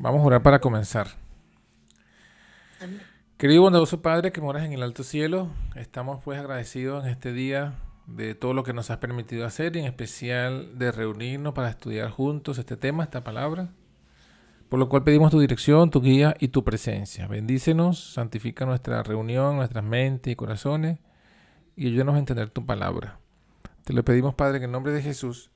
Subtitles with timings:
[0.00, 1.08] Vamos a orar para comenzar.
[3.36, 7.74] Querido bondadoso Padre que moras en el alto cielo, estamos pues agradecidos en este día
[8.06, 12.08] de todo lo que nos has permitido hacer y en especial de reunirnos para estudiar
[12.08, 13.68] juntos este tema, esta palabra.
[14.70, 17.26] Por lo cual pedimos tu dirección, tu guía y tu presencia.
[17.26, 20.98] Bendícenos, santifica nuestra reunión, nuestras mentes y corazones
[21.76, 23.18] y ayúdanos a entender tu palabra.
[23.84, 25.50] Te lo pedimos, Padre, en el nombre de Jesús.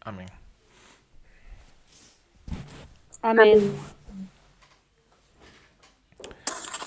[0.00, 0.28] Amén.
[3.22, 3.72] Amén.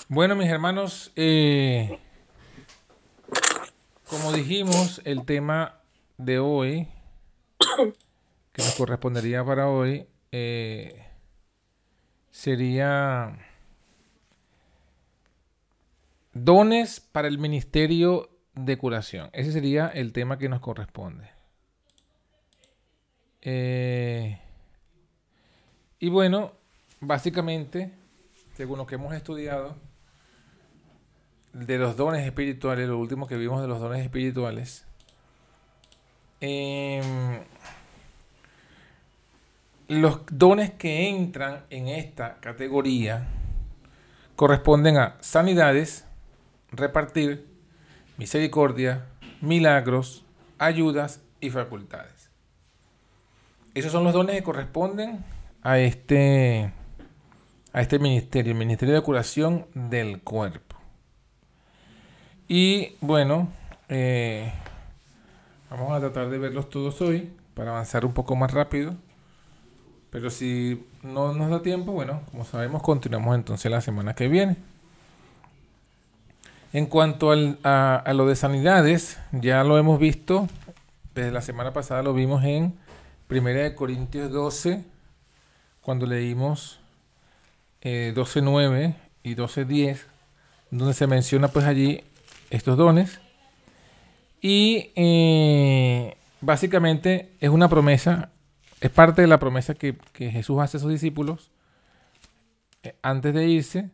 [0.08, 1.98] Bueno, mis hermanos, eh,
[4.08, 5.80] como dijimos, el tema
[6.18, 6.88] de hoy,
[8.52, 11.06] que nos correspondería para hoy, eh,
[12.30, 13.38] sería
[16.32, 19.30] dones para el ministerio de curación.
[19.32, 21.30] Ese sería el tema que nos corresponde.
[23.40, 24.43] Eh,
[26.04, 26.52] y bueno,
[27.00, 27.90] básicamente,
[28.58, 29.74] según lo que hemos estudiado,
[31.54, 34.84] de los dones espirituales, lo último que vimos de los dones espirituales,
[36.42, 37.40] em,
[39.88, 43.26] los dones que entran en esta categoría
[44.36, 46.04] corresponden a sanidades,
[46.70, 47.46] repartir,
[48.18, 49.06] misericordia,
[49.40, 50.22] milagros,
[50.58, 52.28] ayudas y facultades.
[53.72, 55.24] Esos son los dones que corresponden
[55.64, 56.70] a este,
[57.72, 60.76] a este ministerio, el Ministerio de Curación del Cuerpo.
[62.46, 63.48] Y bueno,
[63.88, 64.52] eh,
[65.70, 68.94] vamos a tratar de verlos todos hoy para avanzar un poco más rápido.
[70.10, 74.56] Pero si no nos da tiempo, bueno, como sabemos, continuamos entonces la semana que viene.
[76.74, 80.46] En cuanto a, a, lo de sanidades, ya lo hemos visto,
[81.14, 82.74] desde la semana pasada lo vimos en
[83.30, 84.84] 1 Corintios 12,
[85.84, 86.80] cuando leímos
[87.82, 90.00] eh, 12.9 y 12.10,
[90.70, 92.02] donde se menciona pues allí
[92.48, 93.20] estos dones.
[94.40, 98.30] Y eh, básicamente es una promesa,
[98.80, 101.50] es parte de la promesa que, Jesús hace a sus discípulos
[102.82, 103.90] eh, antes de irse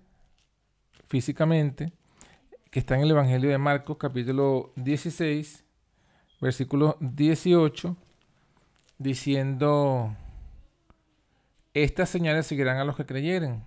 [1.09, 1.93] físicamente,
[2.71, 5.65] que está en el Evangelio de Marcos capítulo 16,
[6.41, 7.97] versículo 18,
[8.99, 10.15] diciendo
[11.75, 13.64] estas señales seguirán a los que creyeren.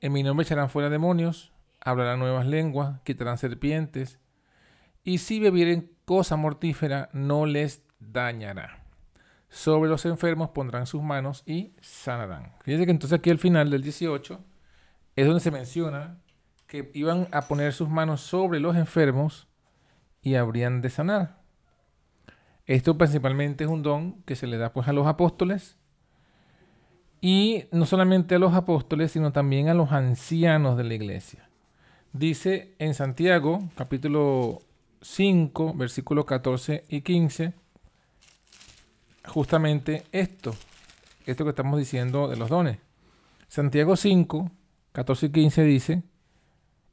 [0.00, 4.18] En mi nombre echarán fuera demonios, hablarán nuevas lenguas, quitarán serpientes,
[5.04, 8.84] y si bebieren cosa mortífera no les dañará.
[9.48, 12.54] Sobre los enfermos pondrán sus manos y sanarán.
[12.62, 14.40] Fíjense que entonces aquí al final del 18
[15.14, 16.18] es donde se menciona
[16.66, 19.46] que iban a poner sus manos sobre los enfermos
[20.22, 21.40] y habrían de sanar.
[22.66, 25.78] Esto principalmente es un don que se le da pues a los apóstoles
[27.24, 31.48] y no solamente a los apóstoles, sino también a los ancianos de la iglesia.
[32.12, 34.58] Dice en Santiago, capítulo
[35.00, 37.54] 5, versículos 14 y 15,
[39.26, 40.54] justamente esto,
[41.24, 42.76] esto que estamos diciendo de los dones.
[43.48, 44.50] Santiago 5,
[44.92, 46.02] 14 y 15 dice,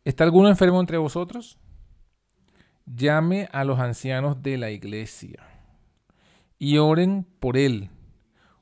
[0.06, 1.58] ¿está alguno enfermo entre vosotros?
[2.86, 5.44] Llame a los ancianos de la iglesia
[6.58, 7.90] y oren por él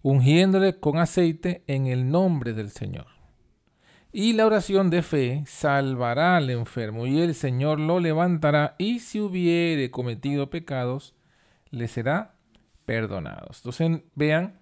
[0.01, 3.07] ungiéndole con aceite en el nombre del Señor.
[4.11, 9.19] Y la oración de fe salvará al enfermo y el Señor lo levantará y si
[9.19, 11.13] hubiere cometido pecados,
[11.69, 12.33] le será
[12.85, 13.49] perdonado.
[13.55, 14.59] Entonces vean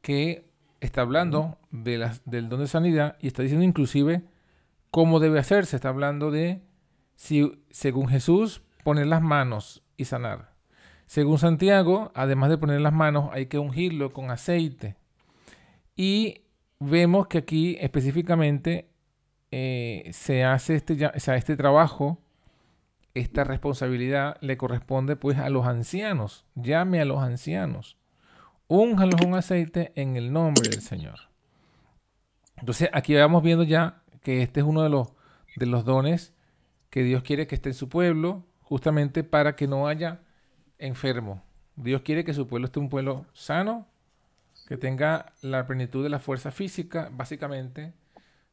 [0.00, 0.48] que
[0.80, 4.24] está hablando de del don de sanidad y está diciendo inclusive
[4.90, 5.76] cómo debe hacerse.
[5.76, 6.62] Está hablando de
[7.14, 10.47] si según Jesús poner las manos y sanar.
[11.08, 14.94] Según Santiago, además de poner las manos, hay que ungirlo con aceite.
[15.96, 16.42] Y
[16.78, 18.90] vemos que aquí específicamente
[19.50, 22.18] eh, se hace este, este trabajo,
[23.14, 26.44] esta responsabilidad le corresponde pues a los ancianos.
[26.54, 27.96] Llame a los ancianos.
[28.66, 31.20] Únjalos con aceite en el nombre del Señor.
[32.58, 35.14] Entonces aquí vamos viendo ya que este es uno de los,
[35.56, 36.34] de los dones
[36.90, 40.20] que Dios quiere que esté en su pueblo, justamente para que no haya
[40.78, 41.42] enfermo.
[41.76, 43.86] Dios quiere que su pueblo esté un pueblo sano,
[44.66, 47.92] que tenga la plenitud de la fuerza física, básicamente,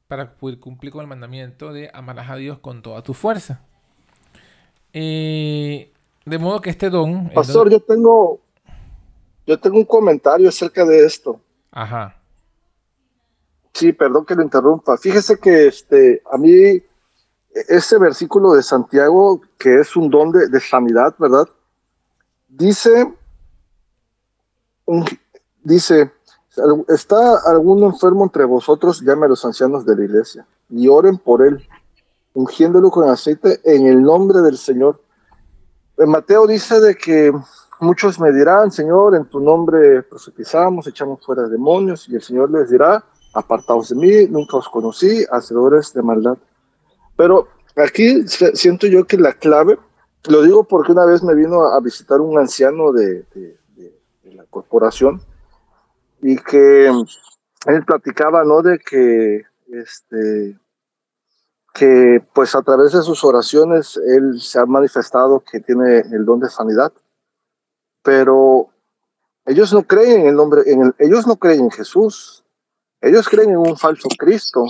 [0.08, 3.62] para poder cumplir con el mandamiento de amarás a Dios con toda tu fuerza.
[4.94, 5.92] de
[6.40, 7.30] modo que este don...
[7.32, 8.40] Pastor, yo tengo,
[9.46, 11.40] yo tengo un comentario acerca de esto.
[11.72, 12.16] Ajá.
[13.74, 14.98] Sí, perdón que lo interrumpa.
[14.98, 16.82] Fíjese que este, a mí
[17.68, 21.50] ese versículo de Santiago, que es un don de, de sanidad, ¿verdad?
[22.58, 23.14] Dice,
[25.62, 26.12] dice,
[26.88, 31.46] está algún enfermo entre vosotros, llame a los ancianos de la iglesia y oren por
[31.46, 31.68] él,
[32.34, 35.02] ungiéndolo con aceite en el nombre del Señor.
[35.98, 37.34] En Mateo dice de que
[37.82, 42.70] muchos me dirán, Señor, en tu nombre profetizamos, echamos fuera demonios, y el Señor les
[42.70, 43.04] dirá,
[43.34, 46.38] apartaos de mí, nunca os conocí, hacedores de maldad.
[47.18, 49.78] Pero aquí siento yo que la clave,
[50.28, 53.26] lo digo porque una vez me vino a visitar un anciano de,
[54.24, 55.22] la corporación
[56.22, 58.62] y que él platicaba, ¿no?
[58.62, 60.60] De que, este,
[61.74, 66.40] que pues a través de sus oraciones él se ha manifestado que tiene el don
[66.40, 66.92] de sanidad,
[68.02, 68.70] pero
[69.46, 72.44] ellos no creen en el nombre, en ellos no creen en Jesús,
[73.02, 74.66] ellos creen en un falso Cristo.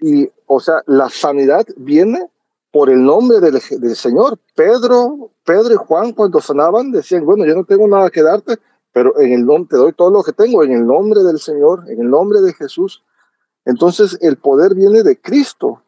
[0.00, 2.30] Y, o sea, la sanidad viene
[2.70, 3.60] por el nombre del,
[3.96, 4.38] Señor.
[4.54, 8.58] Pedro, Pedro y Juan, cuando sanaban, decían, bueno, yo no tengo nada que darte,
[8.92, 11.84] pero en el nombre, te doy todo lo que tengo, en el nombre del Señor,
[11.88, 13.02] en el nombre de Jesús.
[13.64, 15.82] Entonces, el poder viene de Cristo.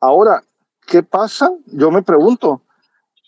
[0.00, 0.42] Ahora,
[0.86, 1.52] ¿qué pasa?
[1.66, 2.62] Yo me pregunto,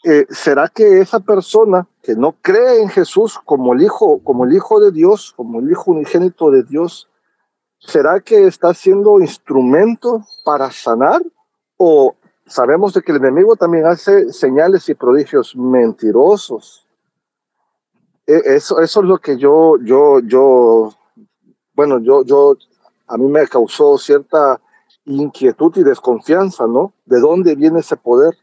[0.05, 4.53] eh, ¿será que esa persona que no cree en Jesús como el Hijo, como el
[4.53, 7.09] Hijo de Dios, como el Hijo unigénito de Dios,
[7.79, 11.23] ¿será que está siendo instrumento para sanar?
[11.77, 12.15] ¿O
[12.53, 16.87] sabemos de que el enemigo también hace señales y prodigios mentirosos?
[18.27, 20.93] E, eso, es lo que yo, yo, yo,
[21.75, 22.57] bueno, yo, yo,
[23.07, 24.61] a mí me causó cierta
[25.05, 26.93] inquietud y desconfianza, ¿no?
[27.07, 28.37] ¿De dónde viene ese poder?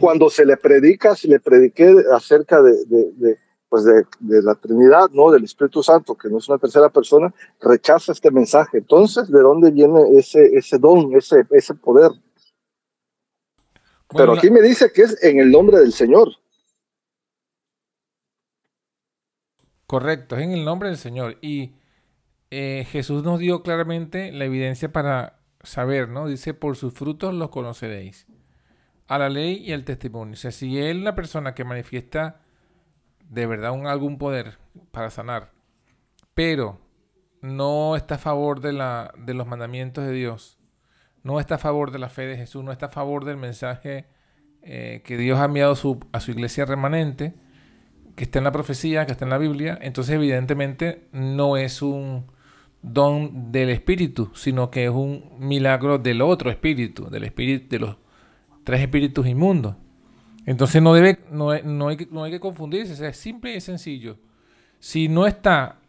[0.00, 5.30] Cuando se le predica, si le prediqué acerca de, de pues de, la Trinidad, ¿no?
[5.30, 8.78] Del Espíritu Santo, que no es una tercera persona, rechaza este mensaje.
[8.78, 12.12] Entonces, ¿de dónde viene ese, ese don, ese, ese poder?
[14.08, 16.36] Pero aquí me dice que es en el nombre del Señor.
[19.86, 21.38] Correcto, es en el nombre del Señor.
[21.40, 21.74] Y
[22.50, 26.26] eh, Jesús nos dio claramente la evidencia para saber, ¿no?
[26.26, 28.26] Dice, por sus frutos los conoceréis.
[29.08, 30.34] A la ley y al testimonio.
[30.34, 32.40] O sea, si él, la persona que manifiesta
[33.28, 34.58] de verdad un, algún poder
[34.90, 35.52] para sanar,
[36.34, 36.80] pero
[37.40, 40.58] no está a favor de, la, de los mandamientos de Dios,
[41.26, 44.04] no está a favor de la fe de Jesús, no está a favor del mensaje
[44.62, 45.72] eh, que Dios ha enviado
[46.12, 47.34] a su iglesia remanente,
[48.14, 52.26] que está en la profecía, que está en la Biblia, entonces evidentemente no es un
[52.80, 57.96] don del Espíritu, sino que es un milagro del otro Espíritu, del Espíritu de los
[58.62, 59.74] tres espíritus inmundos.
[60.44, 64.16] Entonces no, debe, no, hay, que, no hay que confundirse, es simple y sencillo.
[64.78, 65.80] Si no está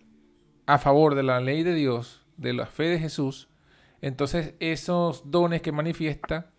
[0.66, 3.50] a favor de la ley de Dios, de la fe de Jesús,
[4.02, 6.52] entonces esos dones que manifiesta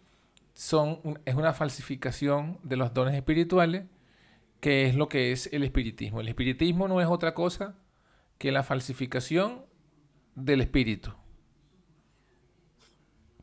[0.55, 3.85] son es una falsificación de los dones espirituales,
[4.61, 6.21] que es lo que es el espiritismo.
[6.21, 7.77] El espiritismo no es otra cosa
[8.39, 9.67] que la falsificación
[10.35, 11.13] del espíritu.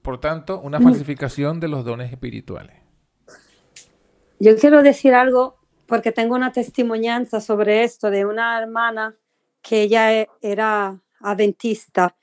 [0.02, 2.76] Por tanto, una falsificación de los dones espirituales.
[4.40, 5.58] Yo quiero decir algo
[5.88, 9.16] porque tengo una testimonianza sobre esto de una hermana
[9.62, 12.16] que ella e, era adventista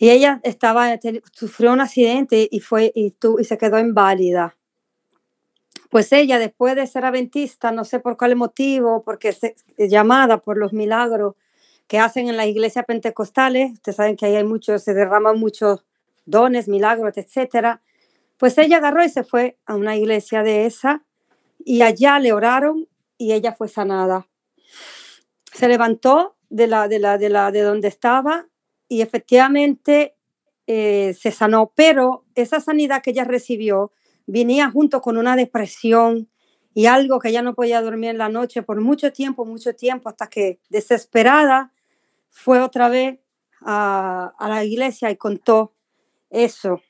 [0.00, 0.98] y ella estaba
[1.30, 4.56] sufrió un accidente y fue y, y se quedó inválida.
[5.90, 10.56] Pues ella después de ser adventista, no sé por cuál motivo, porque es llamada por
[10.56, 11.36] los milagros
[11.86, 15.84] que hacen en las iglesias pentecostales, ustedes saben que ahí hay muchos, se derraman muchos
[16.24, 17.80] dones, milagros, etcétera
[18.40, 21.04] pues ella agarró y se fue a una iglesia de esa
[21.58, 22.88] y allá le oraron
[23.18, 24.28] y ella fue sanada.
[25.52, 28.48] Se levantó de la de la de la de donde estaba
[28.90, 30.16] y efectivamente
[30.66, 33.92] eh, se sanó, pero esa sanidad que ella recibió
[34.26, 36.28] venía junto con una depresión
[36.74, 40.08] y algo que ella no podía dormir en la noche por mucho tiempo, mucho tiempo,
[40.08, 41.72] hasta que desesperada
[42.30, 43.20] fue otra vez
[43.60, 45.72] a, a la iglesia y contó
[46.28, 46.82] eso.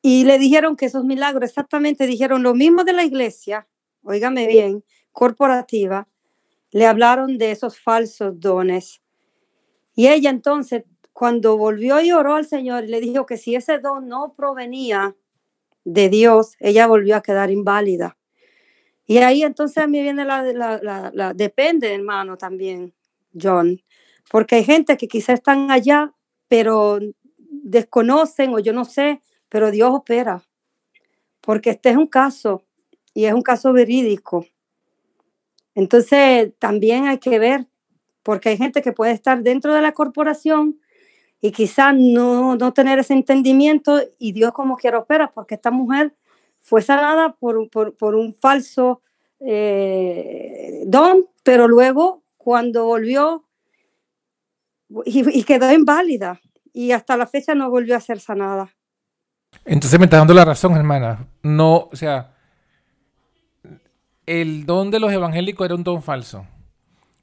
[0.00, 3.68] Y le dijeron que esos milagros exactamente dijeron lo mismo de la iglesia,
[4.02, 4.82] oígame bien,
[5.12, 6.08] corporativa,
[6.70, 9.02] le hablaron de esos falsos dones.
[9.94, 10.84] Y ella entonces,
[11.18, 15.16] cuando volvió y oró al Señor, le dijo que si ese don no provenía
[15.82, 18.16] de Dios, ella volvió a quedar inválida.
[19.04, 22.94] Y ahí entonces a mí viene la, la, la, depende, hermano, también,
[23.34, 23.82] John,
[24.30, 26.14] porque hay gente que quizás están allá,
[26.46, 27.00] pero
[27.36, 30.44] desconocen o yo no sé, pero Dios opera,
[31.40, 32.62] porque este es un caso
[33.12, 34.46] y es un caso verídico.
[35.74, 37.66] Entonces, también hay que ver,
[38.22, 40.78] porque hay gente que puede estar dentro de la corporación
[41.40, 46.14] y quizás no, no tener ese entendimiento y Dios como quiera opera, porque esta mujer
[46.60, 49.02] fue sanada por, por, por un falso
[49.40, 53.44] eh, don, pero luego cuando volvió
[55.04, 56.40] y, quedó inválida
[56.72, 58.70] y hasta la fecha no volvió a ser sanada.
[59.64, 61.26] Entonces me está dando la razón, hermana.
[61.42, 62.34] No, o sea,
[64.26, 66.46] el don de los evangélicos era un don falso.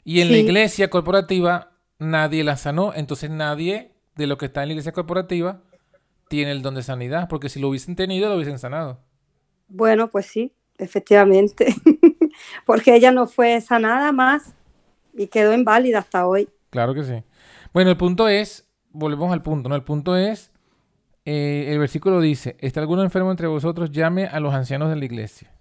[0.03, 4.69] Y en la iglesia corporativa nadie la sanó, entonces nadie de los que está en
[4.69, 5.61] la iglesia corporativa
[6.27, 8.99] tiene el don de sanidad, porque si lo hubiesen tenido, lo hubiesen sanado.
[9.67, 11.73] Bueno, pues sí, efectivamente,
[12.65, 14.53] porque ella no fue sanada más
[15.13, 16.49] y quedó inválida hasta hoy.
[16.69, 17.23] Claro que sí.
[17.73, 19.75] Bueno, el punto es, volvemos al punto, ¿no?
[19.75, 20.51] El punto es,
[21.25, 23.91] eh, el versículo dice, ¿está alguno enfermo entre vosotros?
[23.91, 25.51] Llame a los ancianos de la iglesia.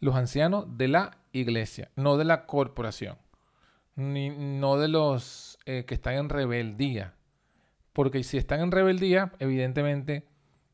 [0.00, 3.16] Los ancianos de la iglesia, no de la corporación,
[3.94, 7.14] ni, no de los eh, que están en rebeldía.
[7.96, 10.26] Porque si están en rebeldía, evidentemente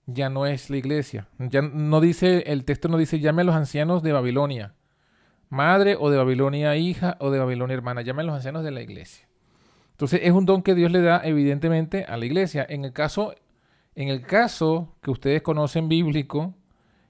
[0.06, 1.28] ya no es la iglesia.
[1.38, 4.74] Ya no dice, el texto no dice, llame a los ancianos de Babilonia,
[5.48, 8.82] madre o de Babilonia hija o de Babilonia hermana, llame a los ancianos de la
[8.82, 9.28] iglesia.
[9.92, 12.66] Entonces es un don que Dios le da evidentemente a la iglesia.
[12.68, 13.36] En el caso,
[13.94, 16.56] en el caso que ustedes conocen bíblico,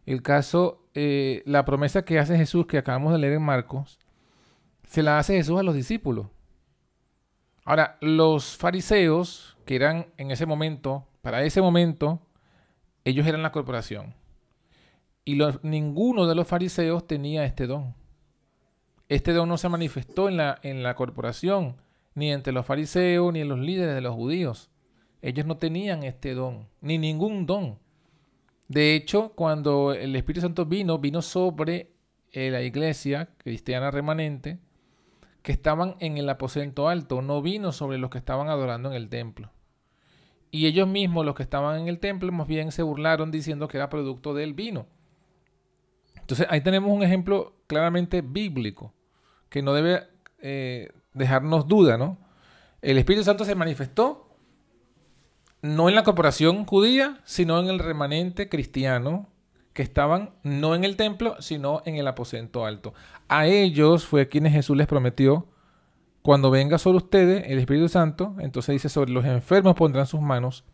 [0.05, 3.99] el caso, eh, la promesa que hace Jesús, que acabamos de leer en Marcos,
[4.87, 6.27] se la hace Jesús a los discípulos.
[7.65, 12.21] Ahora, los fariseos, que eran en ese momento, para ese momento,
[13.05, 14.15] ellos eran la corporación.
[15.25, 17.95] Y ninguno de los fariseos tenía este don.
[19.09, 21.77] Este don no se manifestó en la, en la corporación,
[22.15, 24.71] ni entre los fariseos, ni en los líderes de los judíos.
[25.21, 27.79] Ellos no tenían este don, ni ningún don.
[28.69, 31.93] De hecho, cuando el Espíritu Santo vino, vino sobre
[32.33, 34.59] eh, la iglesia cristiana remanente,
[35.43, 39.09] que estaban en el aposento alto, no vino sobre los que estaban adorando en el
[39.09, 39.51] templo.
[40.51, 43.79] Y ellos mismos, los que estaban en el templo, más bien se burlaron diciendo que
[43.79, 44.87] era producto del vino.
[46.21, 48.93] Entonces ahí tenemos un ejemplo claramente bíblico,
[49.49, 50.05] que no debe
[50.39, 52.19] eh, dejarnos duda, ¿no?
[52.81, 54.29] El Espíritu Santo se manifestó
[55.63, 59.29] no en la corporación judía, sino en el remanente cristiano,
[59.73, 62.95] que estaban no en el templo, sino en el aposento alto.
[63.29, 65.47] A ellos fue quienes Jesús les prometió
[66.23, 70.65] cuando venga sobre ustedes el Espíritu Santo, entonces dice, sobre los enfermos pondrán sus manos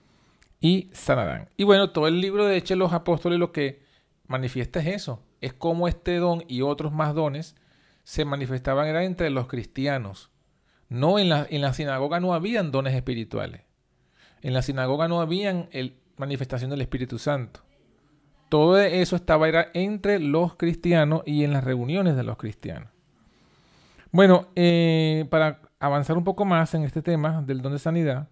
[0.60, 1.48] y sanarán.
[1.56, 3.82] Y bueno, todo el libro de Hechos los Apóstoles lo que
[4.26, 7.56] manifiesta es eso, es como este don y otros más dones
[8.04, 10.30] se manifestaban entre los cristianos.
[10.88, 13.62] No en la, en la sinagoga no habían dones espirituales.
[14.40, 17.60] En la sinagoga no habían el, manifestación del Espíritu Santo.
[18.48, 22.88] Todo eso estaba entre los cristianos y en las reuniones de los cristianos.
[24.10, 28.28] Bueno, eh, para avanzar un poco más en este tema del don de sanidad,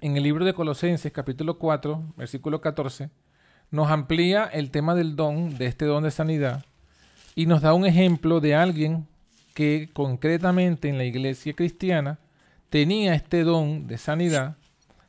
[0.00, 3.10] en el libro de Colosenses capítulo 4, versículo 14,
[3.70, 6.64] nos amplía el tema del don, de este don de sanidad,
[7.36, 9.06] y nos da un ejemplo de alguien
[9.54, 12.18] que concretamente en la iglesia cristiana
[12.68, 14.56] tenía este don de sanidad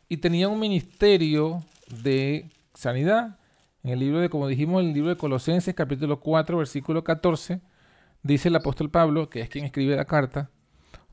[0.07, 1.63] y tenía un ministerio
[2.03, 3.38] de sanidad.
[3.83, 7.61] En el libro de, como dijimos, el libro de Colosenses capítulo 4, versículo 14,
[8.23, 10.49] dice el apóstol Pablo, que es quien escribe la carta,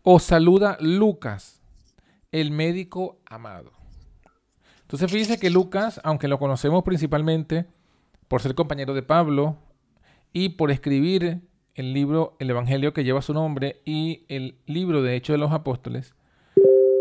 [0.03, 1.63] os saluda Lucas,
[2.33, 3.71] el médico amado.
[4.83, 7.67] Entonces fíjese que Lucas, aunque lo conocemos principalmente
[8.27, 9.57] por ser compañero de Pablo
[10.33, 11.43] y por escribir
[11.75, 15.53] el libro, el Evangelio que lleva su nombre y el libro de Hechos de los
[15.53, 16.15] Apóstoles,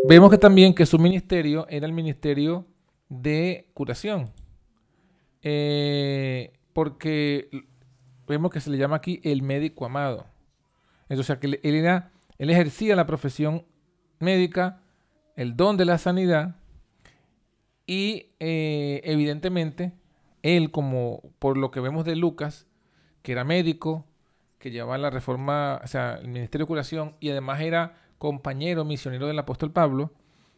[0.07, 2.67] vemos que también que su ministerio era el ministerio
[3.09, 4.31] de curación.
[5.47, 7.49] Eh, porque
[8.27, 10.25] vemos que se le llama aquí el médico amado.
[11.07, 13.63] Entonces, que él, era, él ejercía la profesión
[14.19, 14.81] médica,
[15.35, 16.55] el don de la sanidad,
[17.85, 19.93] y eh, evidentemente,
[20.41, 22.65] él, como por lo que vemos de Lucas,
[23.21, 24.07] que era médico,
[24.57, 29.27] que llevaba la reforma, o sea, el ministerio de curación, y además era compañero misionero
[29.27, 30.11] del apóstol Pablo,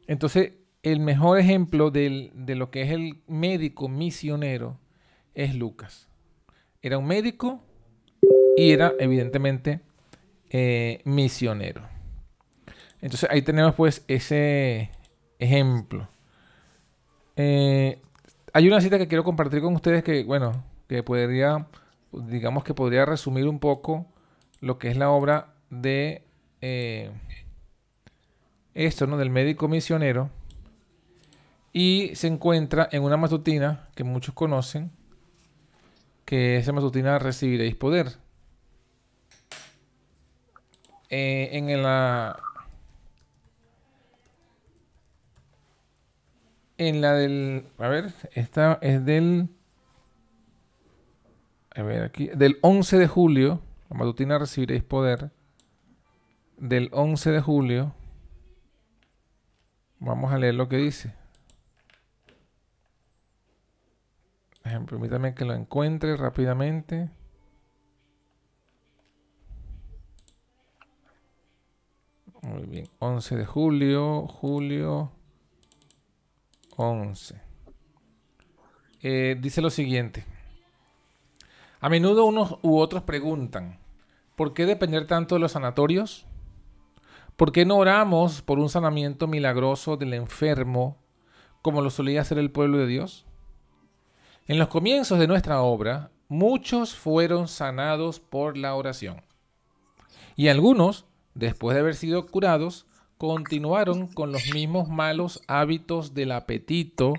[0.07, 0.53] entonces
[0.83, 4.77] el mejor ejemplo de lo que es el médico misionero
[5.33, 6.07] es Lucas.
[6.81, 7.61] Era un médico
[8.55, 9.81] y era evidentemente
[10.49, 11.87] eh, misionero.
[13.01, 14.89] Entonces ahí tenemos pues ese
[15.39, 16.07] ejemplo.
[17.35, 18.01] Eh,
[18.53, 21.67] hay una cita que quiero compartir con ustedes que, bueno, que podría,
[22.11, 24.07] digamos que podría resumir un poco
[24.59, 26.23] lo que es la obra de
[26.61, 27.11] eh,
[28.73, 29.17] esto, ¿no?
[29.17, 30.31] Del médico misionero.
[31.77, 34.89] Y se encuentra en una matutina que muchos conocen,
[36.25, 38.17] que esa matutina recibiréis poder.
[41.11, 42.39] Eh, en la
[46.79, 49.49] en la del a ver esta es del
[51.75, 55.29] a ver aquí del 11 de julio la matutina recibiréis poder
[56.57, 57.93] del 11 de julio
[59.99, 61.13] Vamos a leer lo que dice.
[64.87, 67.09] Permítame que lo encuentre rápidamente.
[72.41, 72.89] Muy bien.
[72.99, 74.27] 11 de julio.
[74.27, 75.11] Julio
[76.77, 77.41] 11.
[79.01, 80.25] Eh, dice lo siguiente.
[81.79, 83.79] A menudo unos u otros preguntan,
[84.35, 86.25] ¿por qué depender tanto de los sanatorios?
[87.35, 90.97] ¿Por qué no oramos por un sanamiento milagroso del enfermo
[91.61, 93.26] como lo solía hacer el pueblo de Dios?
[94.47, 99.21] En los comienzos de nuestra obra, muchos fueron sanados por la oración.
[100.37, 102.85] Y algunos, después de haber sido curados,
[103.17, 107.15] continuaron con los mismos malos hábitos del apetito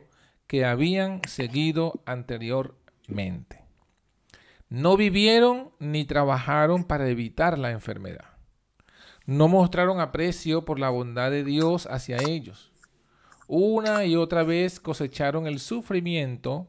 [0.46, 3.62] que habían seguido anteriormente.
[4.70, 8.24] No vivieron ni trabajaron para evitar la enfermedad.
[9.26, 12.72] No mostraron aprecio por la bondad de Dios hacia ellos.
[13.48, 16.68] Una y otra vez cosecharon el sufrimiento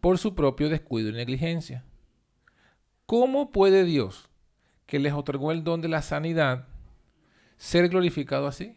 [0.00, 1.84] por su propio descuido y negligencia.
[3.06, 4.28] ¿Cómo puede Dios,
[4.86, 6.68] que les otorgó el don de la sanidad,
[7.56, 8.76] ser glorificado así?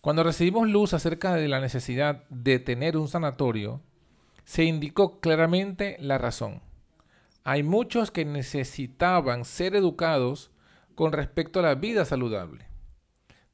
[0.00, 3.82] Cuando recibimos luz acerca de la necesidad de tener un sanatorio,
[4.44, 6.62] se indicó claramente la razón.
[7.42, 10.52] Hay muchos que necesitaban ser educados
[10.94, 12.68] con respecto a la vida saludable.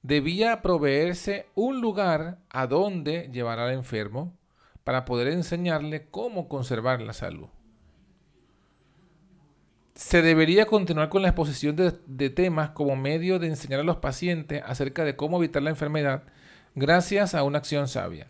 [0.03, 4.37] Debía proveerse un lugar a donde llevar al enfermo
[4.85, 7.49] para poder enseñarle cómo conservar la salud.
[9.95, 14.63] Se debería continuar con la exposición de, temas como medio de enseñar a los pacientes
[14.67, 16.25] acerca de cómo evitar la enfermedad
[16.75, 18.29] gracias a una acción sabia.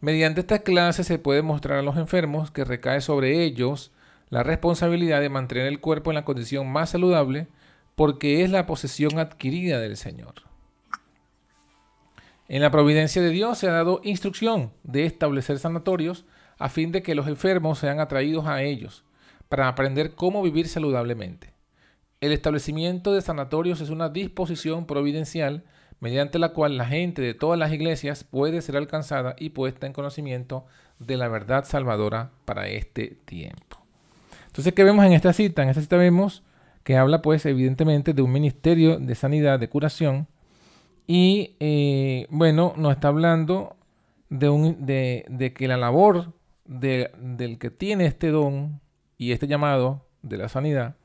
[0.00, 3.92] Mediante esta clase se puede mostrar a los enfermos que recae sobre ellos
[4.28, 7.46] la responsabilidad de mantener el cuerpo en la condición más saludable
[7.94, 10.45] porque es la posesión adquirida del Señor.
[12.48, 16.24] En la providencia de Dios se ha dado instrucción de establecer sanatorios
[16.58, 19.04] a fin de que los enfermos sean atraídos a ellos
[19.48, 21.52] para aprender cómo vivir saludablemente.
[22.20, 25.64] El establecimiento de sanatorios es una disposición providencial
[25.98, 29.92] mediante la cual la gente de todas las iglesias puede ser alcanzada y puesta en
[29.92, 30.66] conocimiento
[30.98, 33.78] de la verdad salvadora para este tiempo.
[34.46, 35.62] Entonces, ¿qué vemos en esta cita?
[35.62, 36.42] En esta cita vemos
[36.84, 40.28] que habla pues evidentemente de un ministerio de sanidad, de curación,
[41.06, 43.76] y eh, bueno, nos está hablando
[44.28, 46.32] de, un, de, que la labor
[46.64, 48.80] del que tiene este don
[49.16, 50.96] y este llamado de la sanidad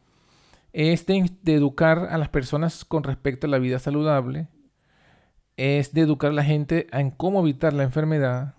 [0.74, 4.48] es de educar a las personas con respecto a la vida saludable,
[5.58, 8.56] es de educar a la gente en cómo evitar la enfermedad,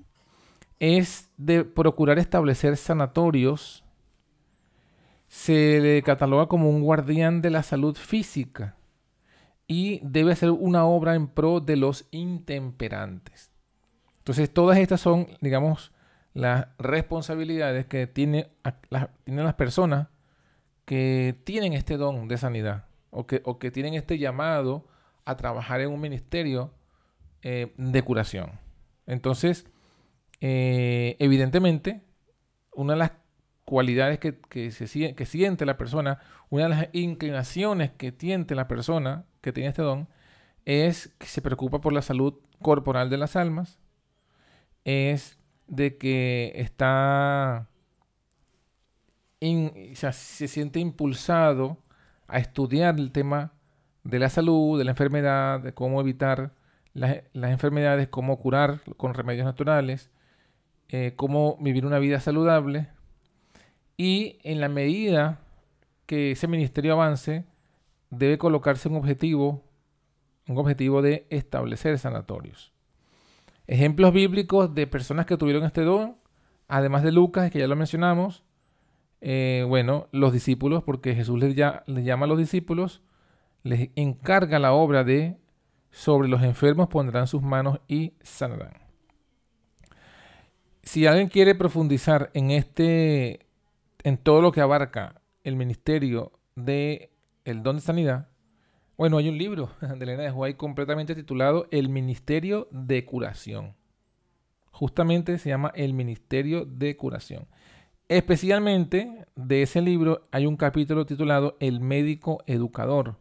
[0.79, 3.83] es de procurar establecer sanatorios,
[5.27, 8.77] se le cataloga como un guardián de la salud física
[9.73, 13.51] y debe ser una obra en pro de los intemperantes.
[14.19, 15.93] Entonces todas estas son, digamos,
[16.35, 18.51] las responsabilidades que tiene,
[19.25, 20.09] tienen las personas
[20.85, 24.87] que tienen este don de sanidad o que, o que tienen este llamado
[25.25, 26.75] a trabajar en un ministerio
[27.41, 28.61] eh, de curación.
[29.07, 29.67] Entonces,
[30.43, 32.03] eh, evidentemente,
[32.75, 33.13] una de las
[33.65, 36.19] cualidades que, que, se, que siente la persona,
[36.51, 40.09] una de las inclinaciones que tiene la persona que tiene este don,
[40.65, 43.79] es que se preocupa por la salud corporal de las almas,
[44.85, 47.69] es de que está,
[49.41, 51.79] se siente impulsado
[52.29, 53.53] a estudiar el tema
[54.05, 56.53] de la salud, de la enfermedad, de cómo evitar
[56.95, 60.11] las, enfermedades, cómo curar con remedios naturales,
[60.89, 62.89] eh, cómo vivir una vida saludable.
[63.97, 65.41] Y en la medida
[66.07, 67.45] que ese ministerio avance,
[68.13, 69.65] debe colocarse un objetivo,
[70.47, 72.73] un objetivo de establecer sanatorios.
[73.67, 76.17] Ejemplos bíblicos de personas que tuvieron este don,
[76.69, 78.45] además de Lucas, que ya lo mencionamos,
[79.23, 83.03] eh, bueno, los discípulos, porque Jesús les, les llama a los discípulos,
[83.63, 85.39] les encarga la obra de
[85.91, 88.73] sobre los enfermos pondrán sus manos y sanarán.
[90.83, 93.47] Si alguien quiere profundizar en este,
[94.03, 97.12] en todo lo que abarca el ministerio de
[97.45, 98.29] el don de sanidad,
[98.97, 103.75] bueno, hay un libro de Elena de Huay completamente titulado El Ministerio de Curación.
[104.71, 107.47] Justamente se llama El Ministerio de Curación.
[108.09, 113.17] Especialmente de ese libro hay un capítulo titulado El Médico Educador.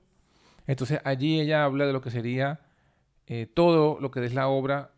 [0.67, 2.59] Entonces allí ella habla de lo que sería
[3.27, 4.91] eh, todo lo que es la obra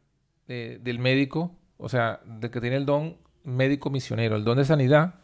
[0.48, 5.16] del médico, o sea, del que tiene el don médico misionero, el don de sanidad,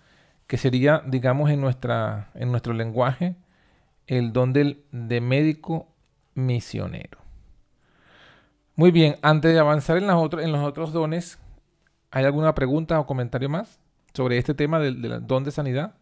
[0.47, 3.35] que sería, digamos, en, nuestra, en nuestro lenguaje,
[4.09, 5.87] el don del, de médico
[6.33, 7.19] misionero.
[8.75, 11.37] Muy bien, antes de avanzar en, en los otros dones,
[12.09, 13.79] ¿hay alguna pregunta o comentario más
[14.13, 15.93] sobre este tema del, don de sanidad?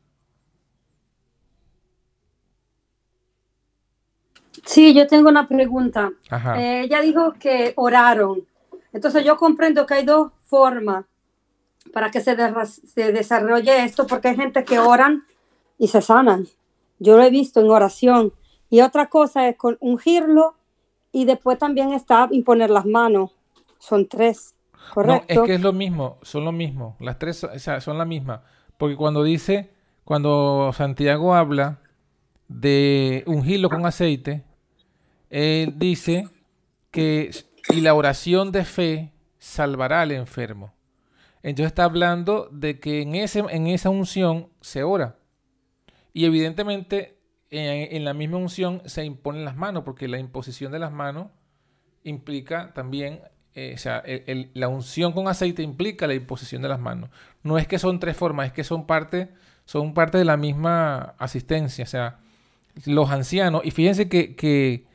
[4.66, 6.12] Sí, yo tengo una pregunta.
[6.58, 8.44] Eh, ella dijo que oraron.
[8.94, 11.06] Entonces yo comprendo que hay dos formas
[11.92, 15.26] para que se, se, desarrolle esto, porque hay gente que oran
[15.78, 16.48] y se sanan.
[17.00, 18.34] Yo lo he visto en oración.
[18.70, 20.56] Y otra cosa es con ungirlo
[21.12, 23.32] y después también está imponer las manos.
[23.80, 24.56] Son tres,
[24.94, 25.34] ¿correcto?
[25.34, 26.96] No, es que es lo mismo, son lo mismo.
[27.00, 28.44] Las tres o sea, son la misma.
[28.78, 29.72] Porque cuando dice,
[30.04, 31.80] cuando Santiago habla
[32.48, 34.44] de ungirlo con aceite,
[35.30, 36.28] él dice
[36.92, 37.32] que
[37.70, 40.74] y la oración de fe salvará al enfermo.
[41.44, 45.18] Entonces está hablando de que en, ese, en esa unción se ora.
[46.18, 47.20] Y evidentemente
[47.52, 51.28] en, la misma unción se imponen las manos, porque la imposición de las manos
[52.04, 53.22] implica también,
[53.54, 54.02] eh, o sea,
[54.56, 57.12] la unción con aceite implica la imposición de las manos.
[57.44, 59.30] No es que son tres formas, es que son parte,
[59.66, 61.84] son parte de la misma asistencia.
[61.84, 62.18] O sea,
[62.88, 64.88] los ancianos, y fíjense que, que,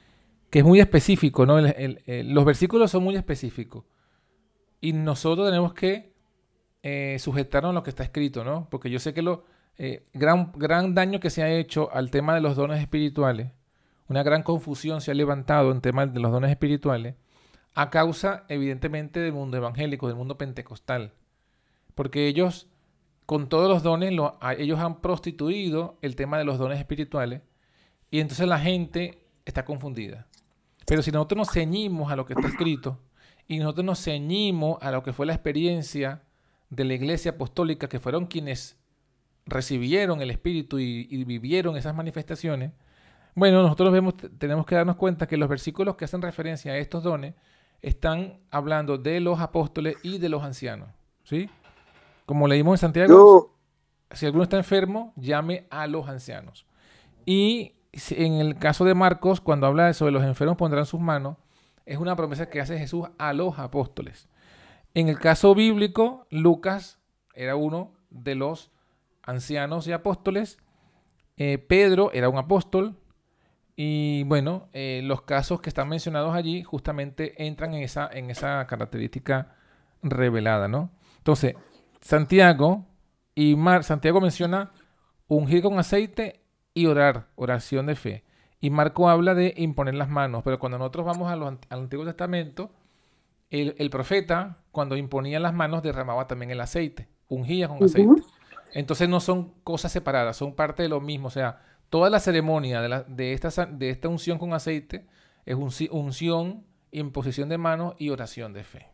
[0.51, 1.61] es muy específico, ¿no?
[1.61, 3.85] los versículos son muy específicos.
[4.81, 6.15] Y nosotros tenemos que
[6.83, 8.67] eh, sujetarnos a lo que está escrito, ¿no?
[8.69, 12.35] Porque yo sé que lo, eh, gran, gran daño que se ha hecho al tema
[12.35, 13.51] de los dones espirituales,
[14.09, 17.15] una gran confusión se ha levantado en tema de los dones espirituales,
[17.75, 21.15] a causa evidentemente del mundo evangélico, del mundo pentecostal.
[21.95, 22.69] Porque ellos,
[23.27, 24.13] con todos los dones,
[24.59, 27.43] ellos han prostituido el tema de los dones espirituales
[28.11, 30.27] y entonces la gente está confundida.
[30.87, 32.99] Pero si nosotros nos ceñimos a lo que está escrito
[33.49, 36.23] y nosotros nos ceñimos a lo que fue la experiencia
[36.69, 38.77] de la iglesia apostólica, que fueron quienes
[39.47, 42.73] recibieron el Espíritu y, vivieron esas manifestaciones,
[43.35, 47.03] bueno, nosotros vemos, tenemos que darnos cuenta que los versículos que hacen referencia a estos
[47.03, 47.35] dones
[47.81, 50.89] están hablando de los apóstoles y de los ancianos.
[51.25, 51.49] ¿sí?
[52.27, 53.57] Como leímos en Santiago,
[54.11, 56.67] si alguno está enfermo, llame a los ancianos.
[57.25, 57.75] Y
[58.11, 61.37] en el caso de Marcos, cuando habla de sobre los enfermos pondrán sus manos,
[61.87, 64.29] es una promesa que hace Jesús a los apóstoles.
[64.95, 66.99] En el caso bíblico, Lucas
[67.35, 68.72] era uno de los
[69.23, 70.59] ancianos y apóstoles.
[71.37, 72.97] Eh, Pedro era un apóstol.
[73.75, 78.67] Y bueno, eh, los casos que están mencionados allí justamente entran en esa, en esa
[78.67, 79.57] característica
[80.03, 80.91] revelada, ¿no?
[81.19, 81.55] Entonces,
[82.01, 82.87] Santiago
[83.35, 84.73] y Mar, Santiago menciona
[85.27, 86.43] ungir con aceite
[86.75, 88.25] y orar, oración de fe.
[88.61, 92.71] Y Marco habla de imponer las manos, pero cuando nosotros vamos al Antiguo Testamento,
[93.51, 98.23] el, el, profeta, cuando imponía las manos, derramaba también el aceite, ungía con aceite.
[98.73, 101.29] Entonces no son cosas separadas, son parte de lo mismo.
[101.29, 105.07] O sea, toda la ceremonia de, la, de, esta, de esta unción con aceite
[105.45, 108.89] es unción, imposición de manos y oración de fe.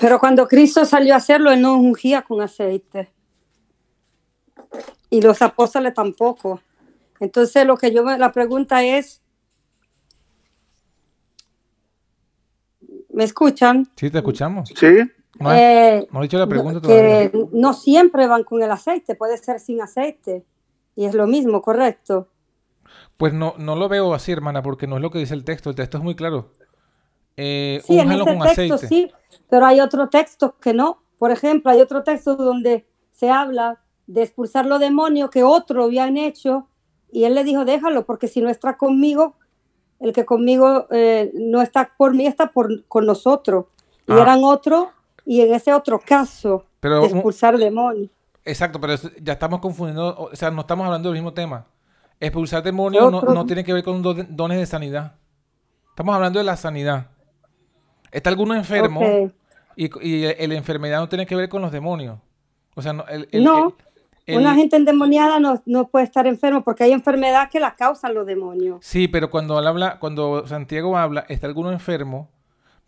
[0.00, 3.12] Pero cuando Cristo salió a hacerlo, él no ungía con aceite.
[5.10, 6.62] Y los apóstoles tampoco.
[7.18, 9.20] Entonces lo que yo la pregunta es,
[13.10, 13.86] ¿me escuchan?
[13.96, 14.72] Sí, te escuchamos.
[14.74, 14.86] Sí.
[15.40, 19.80] No, eh, dicho la pregunta que no siempre van con el aceite, puede ser sin
[19.80, 20.44] aceite.
[20.94, 22.28] Y es lo mismo, correcto.
[23.16, 25.70] Pues no, no lo veo así, hermana, porque no es lo que dice el texto.
[25.70, 26.50] El texto es muy claro.
[27.38, 29.10] Eh, sí, en ese texto sí,
[29.48, 31.02] pero hay otro texto que no.
[31.18, 36.18] Por ejemplo, hay otro texto donde se habla de expulsar los demonios que otro habían
[36.18, 36.66] hecho
[37.10, 39.36] y él le dijo, déjalo, porque si no está conmigo,
[40.00, 43.66] el que conmigo eh, no está por mí, está por, con nosotros.
[44.06, 44.22] Y ah.
[44.22, 44.88] eran otros
[45.24, 48.10] y en ese otro caso, pero, expulsar demonios.
[48.44, 51.66] Exacto, pero ya estamos confundiendo, o sea, no estamos hablando del mismo tema.
[52.18, 55.14] Expulsar demonios no, tiene que ver con dones de sanidad.
[55.90, 57.08] Estamos hablando de la sanidad.
[58.10, 59.02] Está alguno enfermo
[59.76, 62.18] y, y, la enfermedad no tiene que ver con los demonios.
[62.74, 63.74] O sea, no, no
[64.36, 68.26] una gente endemoniada no, no, puede estar enfermo porque hay enfermedad que la causan los
[68.26, 68.78] demonios.
[68.82, 72.28] Sí, pero cuando habla, cuando Santiago habla, está alguno enfermo,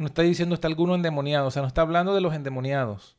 [0.02, 3.16] no está diciendo está alguno endemoniado, o sea, no está hablando de los endemoniados.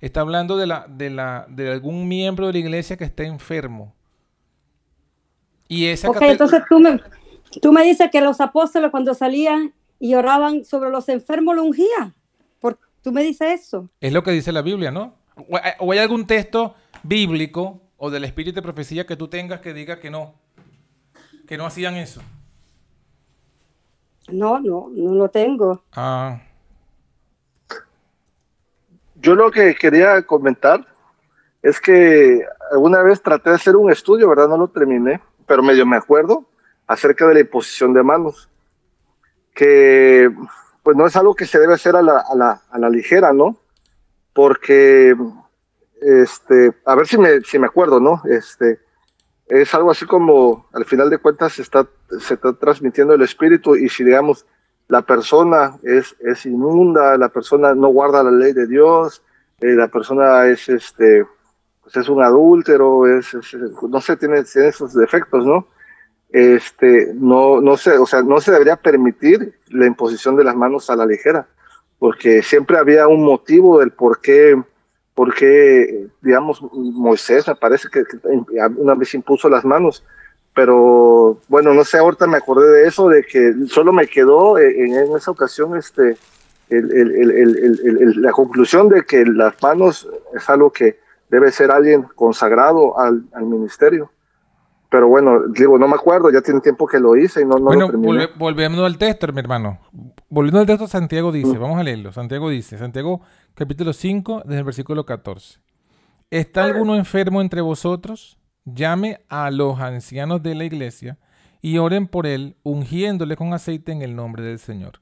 [0.00, 3.94] Está hablando de, la, de, la, de algún miembro de la iglesia que esté enfermo.
[5.66, 7.00] Y esa ok, entonces tú me,
[7.60, 12.14] tú me dices que los apóstoles cuando salían y oraban sobre los enfermos lo ungían.
[13.02, 13.88] ¿Tú me dices eso?
[14.00, 15.14] Es lo que dice la Biblia, ¿no?
[15.78, 20.00] ¿O hay algún texto bíblico o del espíritu de profecía que tú tengas que diga
[20.00, 20.34] que no?
[21.46, 22.20] Que no hacían eso.
[24.28, 25.82] No, no, no lo tengo.
[25.94, 26.40] Ah.
[29.16, 30.86] Yo lo que quería comentar
[31.62, 34.48] es que alguna vez traté de hacer un estudio, ¿verdad?
[34.48, 36.44] No lo terminé, pero medio me acuerdo
[36.86, 38.48] acerca de la imposición de manos.
[39.54, 40.30] que
[40.84, 43.32] pues no es algo que se debe hacer a la, a la, a la ligera,
[43.32, 43.56] ¿no?
[44.32, 45.16] Porque,
[46.00, 48.22] este, a ver si me, si me acuerdo, ¿no?
[48.24, 48.78] Este,
[49.48, 51.86] es algo así como, al final de cuentas, se está,
[52.18, 54.46] se está transmitiendo el espíritu y si, digamos,
[54.88, 59.22] la persona es, es inmunda, la persona no guarda la ley de Dios,
[59.60, 61.26] eh, la persona es, este,
[61.82, 63.36] pues es un adúltero, es,
[63.88, 65.66] no sé, tiene, tiene esos defectos, ¿no?
[66.30, 70.90] este, no, no se, o sea, no se debería permitir la imposición de las manos
[70.90, 71.48] a la ligera,
[71.98, 74.62] porque siempre había un motivo del por qué,
[75.18, 78.04] por qué digamos, Moisés me parece que,
[78.76, 80.04] una vez impuso las manos,
[80.54, 84.94] pero bueno, no sé, ahorita me acordé de eso, de que solo me quedó en,
[85.16, 86.16] esa ocasión este,
[86.70, 91.00] el, la conclusión de que las manos es algo que
[91.30, 94.12] debe ser alguien consagrado al ministerio
[94.90, 97.66] pero bueno, digo, no me acuerdo, ya tiene tiempo que lo hice y no, no
[97.66, 98.28] bueno, lo terminé.
[98.36, 99.80] volviendo al texto, mi hermano.
[100.30, 102.12] Volviendo al texto, Santiago dice, vamos a leerlo.
[102.12, 103.20] Santiago dice, Santiago
[103.54, 105.60] capítulo 5, desde el versículo 14.
[106.30, 108.38] ¿Está alguno enfermo entre vosotros?
[108.64, 111.18] Llame a los ancianos de la iglesia
[111.60, 115.00] y oren por él, ungiéndole con aceite en el nombre del Señor.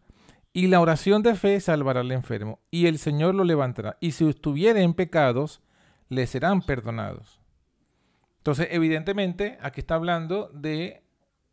[0.53, 3.99] Y la oración de fe salvará al enfermo, y el Señor lo levantará.
[4.01, 5.61] Y si estuviere en pecados,
[6.09, 7.40] le serán perdonados.
[8.46, 11.02] Entonces, evidentemente, aquí está hablando de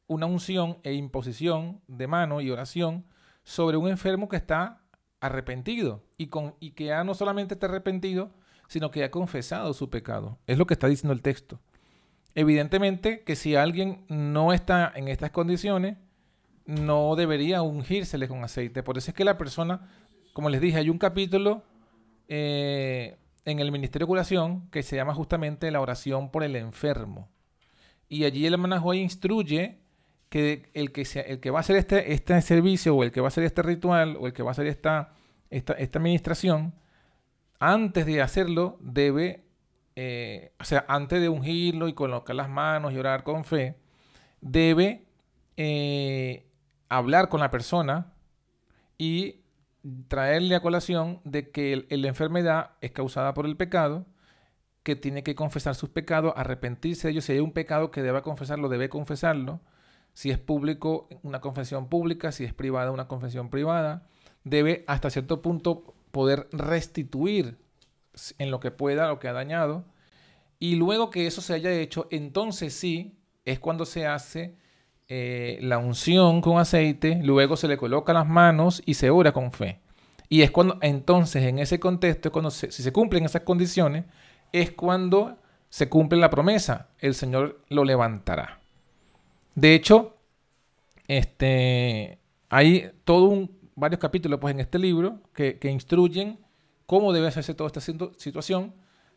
[0.06, 3.08] una unción e imposición de mano y oración
[3.44, 4.84] sobre un enfermo que está
[5.20, 8.30] arrepentido y, con, y que ya no solamente está arrepentido,
[8.68, 10.38] sino que ha confesado su pecado.
[10.46, 11.60] Es lo que está diciendo el texto.
[12.36, 15.98] Evidentemente que si alguien no está en estas condiciones,
[16.68, 18.84] no debería ungírsele con aceite.
[18.84, 19.90] Por eso es que la persona,
[20.34, 21.64] como les dije, hay un capítulo
[22.28, 27.30] eh, en el Ministerio de Curación que se llama justamente la oración por el enfermo.
[28.10, 29.80] Y allí el hermano instruye
[30.30, 33.28] que el que, el que va a hacer este, este servicio o el que va
[33.28, 35.14] a hacer este ritual o el que va a hacer esta,
[35.50, 36.74] esta, esta administración,
[37.60, 39.46] antes de hacerlo debe,
[39.96, 43.78] eh, o sea, antes de ungirlo y colocar las manos y orar con fe,
[44.42, 45.06] debe
[45.56, 46.48] eh,
[46.90, 48.14] hablar con la persona
[48.98, 49.43] y
[50.08, 54.06] traerle a colación de que la enfermedad es causada por el pecado,
[54.84, 57.26] que tiene que confesar sus pecados, arrepentirse de ellos.
[57.26, 59.62] Si hay un pecado que deba confesarlo, debe confesarlo.
[60.14, 62.32] Si es público, una confesión pública.
[62.32, 64.08] Si es privada, una confesión privada.
[64.44, 67.58] Debe hasta cierto punto poder restituir
[68.38, 69.86] en lo que pueda lo que ha dañado.
[70.60, 74.56] Y luego que eso se haya hecho, entonces sí es cuando se hace
[75.08, 79.52] eh, la unción con aceite, luego se le coloca las manos y se ora con
[79.52, 79.80] fe.
[80.30, 84.06] Y es cuando, entonces, en ese contexto, cuando si se cumplen esas condiciones,
[84.52, 85.38] es cuando
[85.70, 88.60] se cumple la promesa, el Señor lo levantará.
[89.56, 90.18] De hecho,
[91.08, 96.40] este, hay todo un, varios capítulos pues, en este libro que, que instruyen
[96.86, 98.74] cómo debe hacerse toda esta situación,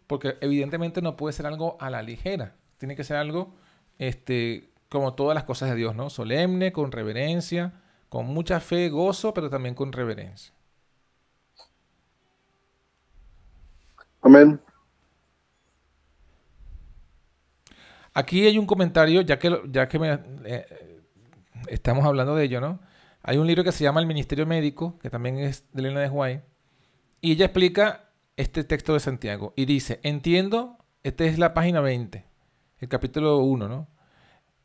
[0.07, 3.55] porque evidentemente no puede ser algo a la ligera, tiene que ser algo
[3.99, 6.09] este, como todas las cosas de Dios, ¿no?
[6.09, 7.75] Solemne, con reverencia,
[8.09, 10.55] con mucha fe, gozo, pero también con reverencia.
[14.23, 14.59] Amén.
[18.15, 19.99] Aquí hay un comentario, ya que, ya que
[20.47, 21.03] eh,
[21.69, 22.81] estamos hablando de ello, ¿no?
[23.23, 26.09] Hay un libro que se llama El Ministerio Médico, que también es de Elena de
[26.09, 26.43] Huay,
[27.21, 32.25] y ella explica este texto de Santiago y dice, entiendo, esta es la página 20,
[32.79, 33.89] el capítulo 1, ¿no?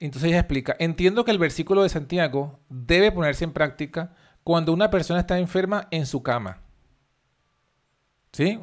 [0.01, 4.89] Entonces ella explica, entiendo que el versículo de Santiago debe ponerse en práctica cuando una
[4.89, 6.63] persona está enferma en su cama.
[8.31, 8.59] ¿Sí?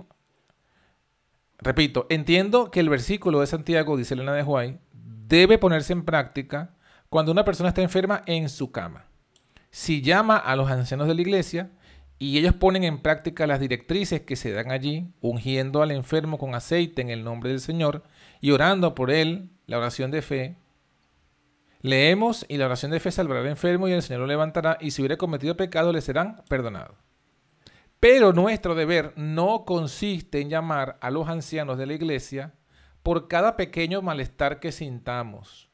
[1.58, 6.74] Repito, entiendo que el versículo de Santiago, dice Elena de Huay, debe ponerse en práctica
[7.08, 9.06] cuando una persona está enferma en su cama.
[9.70, 11.70] Si llama a los ancianos de la iglesia
[12.18, 16.56] y ellos ponen en práctica las directrices que se dan allí, ungiendo al enfermo con
[16.56, 18.02] aceite en el nombre del Señor
[18.40, 20.56] y orando por él, la oración de fe,
[21.80, 24.90] Leemos, y la oración de fe salvará al enfermo y el Señor lo levantará, y
[24.90, 26.96] si hubiera cometido pecado le serán perdonados.
[28.00, 32.54] Pero nuestro deber no consiste en llamar a los ancianos de la iglesia
[33.02, 35.68] por cada pequeño malestar que sintamos,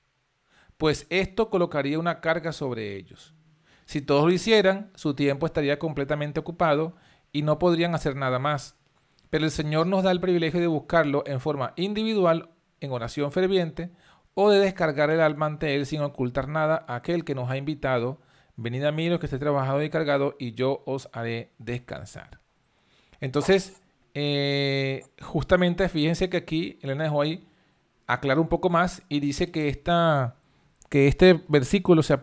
[0.79, 3.35] pues esto colocaría una carga sobre ellos.
[3.87, 6.97] Si todos lo hicieran, su tiempo estaría completamente ocupado
[7.33, 8.77] y no podrían hacer nada más.
[9.31, 13.91] Pero el Señor nos da el privilegio de buscarlo en forma individual, en oración ferviente,
[14.35, 17.57] o de descargar el alma ante Él sin ocultar nada a aquel que nos ha
[17.57, 18.19] invitado.
[18.57, 22.41] Venid a mí los que esté trabajado y cargado y yo os haré descansar.
[23.21, 23.81] Entonces,
[24.15, 27.47] eh, justamente fíjense que aquí Elena de Hoy
[28.07, 30.37] aclara un poco más y dice que, esta,
[30.89, 32.19] que este versículo se,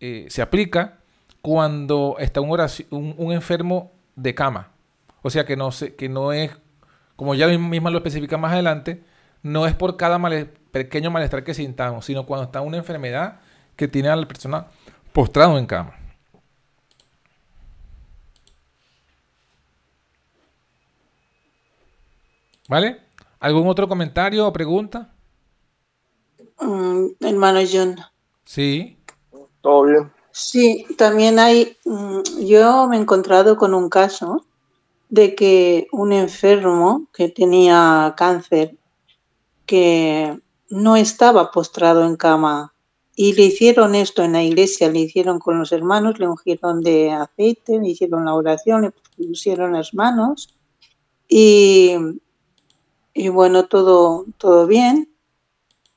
[0.00, 0.98] eh, se aplica
[1.42, 2.50] cuando está un,
[2.90, 4.72] un, un enfermo de cama.
[5.22, 6.50] O sea que no, se, que no es,
[7.16, 9.02] como ya misma lo especifica más adelante,
[9.42, 10.18] no es por cada
[10.70, 13.40] pequeño malestar que sintamos, sino cuando está una enfermedad
[13.76, 14.66] que tiene a la persona
[15.12, 15.94] postrado en cama.
[22.68, 23.00] ¿Vale?
[23.38, 25.12] ¿Algún otro comentario o pregunta?
[26.60, 27.96] Mm, hermano John.
[28.44, 28.98] Sí.
[29.60, 30.12] Todo bien.
[30.32, 34.44] Sí, también hay, mm, yo me he encontrado con un caso
[35.08, 38.76] de que un enfermo que tenía cáncer,
[39.66, 42.72] que no estaba postrado en cama,
[43.18, 47.12] y le hicieron esto en la iglesia, le hicieron con los hermanos, le ungieron de
[47.12, 48.92] aceite, le hicieron la oración, le
[49.26, 50.54] pusieron las manos,
[51.28, 51.94] y,
[53.14, 55.10] y bueno, todo, todo bien.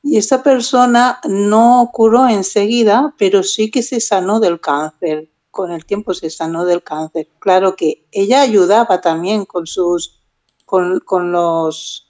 [0.01, 5.29] Y esta persona no curó enseguida, pero sí que se sanó del cáncer.
[5.51, 7.27] Con el tiempo se sanó del cáncer.
[7.39, 10.21] Claro que ella ayudaba también con sus,
[10.65, 12.08] con, con los,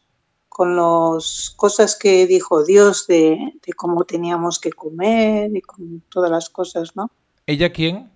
[0.60, 6.30] con las cosas que dijo Dios de, de, cómo teníamos que comer y con todas
[6.30, 7.10] las cosas, ¿no?
[7.46, 8.12] ¿Ella quién?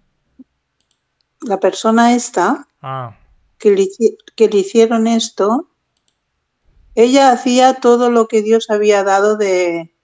[1.40, 3.18] La persona esta ah.
[3.58, 3.88] que, le,
[4.36, 5.70] que le hicieron esto,
[6.96, 9.96] ella hacía todo lo que Dios había dado de,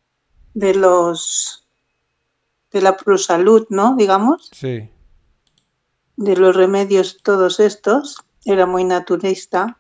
[0.54, 1.68] de los
[2.72, 3.98] de la prosalud, ¿no?
[3.98, 4.50] Digamos.
[4.54, 4.90] Sí.
[6.16, 8.16] De los remedios todos estos.
[8.46, 9.79] Era muy naturista.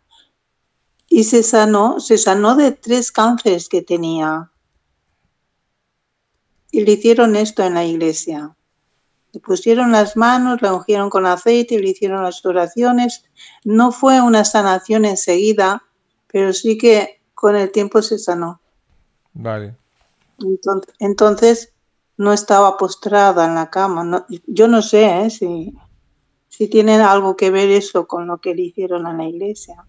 [1.10, 4.52] Y se sanó, se sanó de tres cánceres que tenía.
[6.72, 8.56] Y le hicieron esto en la iglesia.
[9.32, 13.26] Le pusieron las manos, la ungieron con aceite, le hicieron las oraciones.
[13.64, 15.84] No fue una sanación enseguida,
[16.28, 18.62] pero sí que con el tiempo se sanó.
[19.34, 19.76] Vale.
[20.40, 21.74] Entonces, entonces
[22.18, 24.04] no estaba postrada en la cama.
[24.04, 25.30] No, yo no sé ¿eh?
[25.30, 25.74] si,
[26.50, 29.86] si tiene algo que ver eso con lo que le hicieron a la iglesia.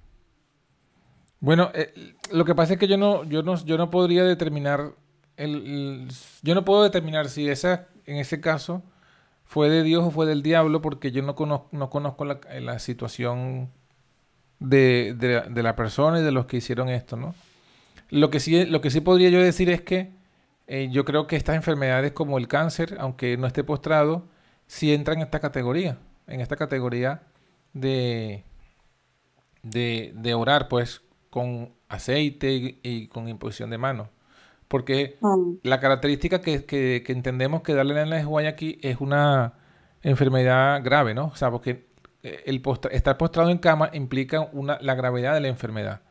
[1.40, 4.92] Bueno, eh, lo que pasa es que yo no, yo no, yo no podría determinar,
[5.37, 6.09] el,
[6.42, 8.83] yo no puedo determinar si esa, en ese caso,
[9.44, 12.79] fue de Dios o fue del diablo, porque yo no conozco, no conozco la, la
[12.79, 13.70] situación
[14.61, 17.35] de, de, de, la persona y de los que hicieron esto, ¿no?
[18.11, 20.12] Lo que sí, lo que sí podría yo decir es que
[20.66, 24.29] eh, yo creo que estas enfermedades como el cáncer, aunque no esté postrado,
[24.66, 27.22] sí entran en esta categoría, en esta categoría
[27.72, 28.44] de,
[29.62, 34.09] de, de orar, pues, con aceite y, y con imposición de manos.
[34.69, 35.55] Porque Mm.
[35.62, 39.55] la característica que, que, que entendemos que darle en la aquí es una
[40.03, 41.27] enfermedad grave, ¿no?
[41.27, 41.87] O sea, porque
[42.23, 46.03] eh, el postra- estar postrado en cama implica una, la gravedad de la enfermedad.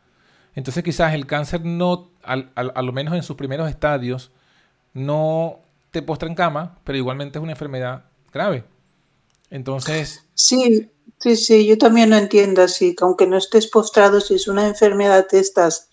[0.55, 4.31] Entonces quizás el cáncer no, al, al- a lo menos en sus primeros estadios,
[4.93, 5.59] no
[5.91, 8.63] te postra en cama, pero igualmente es una enfermedad grave.
[9.49, 14.35] Entonces, Sí, sí, sí, yo también lo entiendo así, que aunque no estés postrado, si
[14.35, 15.89] es una enfermedad de estas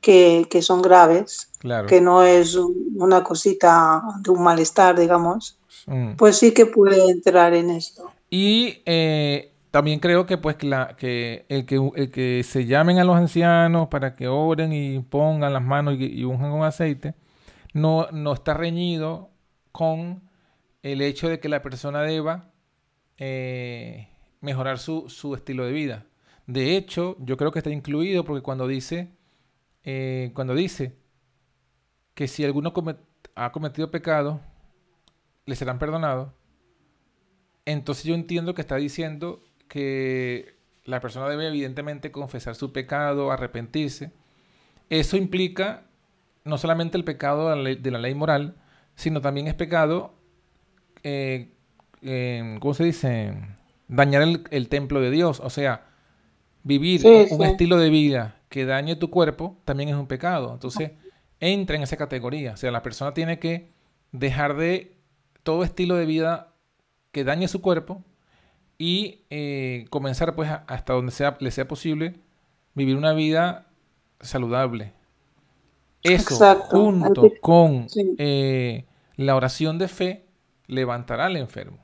[0.00, 1.86] que, que son graves, claro.
[1.88, 6.16] que no es un- una cosita de un malestar, digamos, Mm.
[6.16, 8.10] pues sí que puede entrar en esto.
[8.28, 12.98] Y eh, también creo que pues que, la- que el que el que se llamen
[12.98, 17.14] a los ancianos para que oren y pongan las manos y, y unjan con aceite,
[17.72, 19.30] no, no está reñido
[19.70, 20.22] con
[20.82, 22.50] el hecho de que la persona deba
[23.18, 24.08] eh,
[24.40, 26.06] mejorar su, su estilo de vida.
[26.46, 29.10] De hecho, yo creo que está incluido porque cuando dice,
[29.84, 30.96] eh, cuando dice
[32.14, 32.72] que si alguno
[33.34, 34.40] ha cometido pecado,
[35.44, 36.30] le serán perdonados,
[37.64, 44.12] entonces yo entiendo que está diciendo que la persona debe evidentemente confesar su pecado, arrepentirse.
[44.88, 45.82] Eso implica
[46.44, 48.54] no solamente el pecado de la ley, moral,
[48.94, 50.14] sino también es pecado,
[51.02, 51.50] eh,
[52.60, 53.55] ¿cómo se dice?
[53.88, 55.40] Dañar el, el templo de Dios.
[55.40, 55.86] O sea,
[56.64, 57.44] vivir Sí, un sí.
[57.44, 60.52] estilo de vida que dañe tu cuerpo también es un pecado.
[60.52, 60.92] Entonces,
[61.40, 62.52] entra en esa categoría.
[62.52, 63.70] O sea, la persona tiene que
[64.12, 64.96] dejar de
[65.42, 66.52] todo estilo de vida
[67.12, 68.02] que dañe su cuerpo
[68.78, 72.14] y eh, comenzar pues a- hasta donde sea, le sea posible
[72.74, 73.68] vivir una vida
[74.20, 74.92] saludable.
[76.02, 76.66] Eso Exacto.
[76.76, 78.14] junto con sí.
[78.18, 78.84] eh,
[79.16, 80.26] la oración de fe
[80.66, 81.78] levantará al enfermo.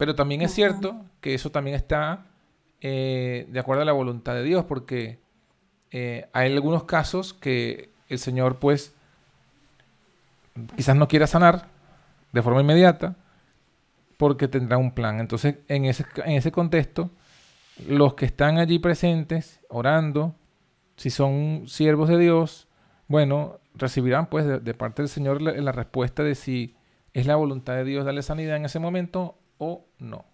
[0.00, 2.24] Pero también es cierto que eso también está
[2.80, 5.18] eh, de acuerdo a la voluntad de Dios, porque
[5.90, 8.94] eh, hay algunos casos que el Señor pues
[10.74, 11.68] quizás no quiera sanar
[12.32, 13.14] de forma inmediata
[14.16, 15.20] porque tendrá un plan.
[15.20, 17.10] Entonces, en ese, en ese contexto,
[17.86, 20.34] los que están allí presentes, orando,
[20.96, 22.68] si son siervos de Dios,
[23.06, 26.74] bueno, recibirán pues de, de parte del Señor la, la respuesta de si
[27.12, 30.24] es la voluntad de Dios darle sanidad en ese momento o no.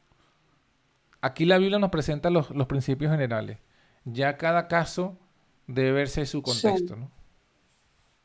[1.21, 3.59] aquí la Biblia nos presenta los, los principios generales.
[4.05, 5.19] Ya cada caso
[5.67, 7.01] debe verse su contexto, Sí.
[7.01, 7.11] ¿no?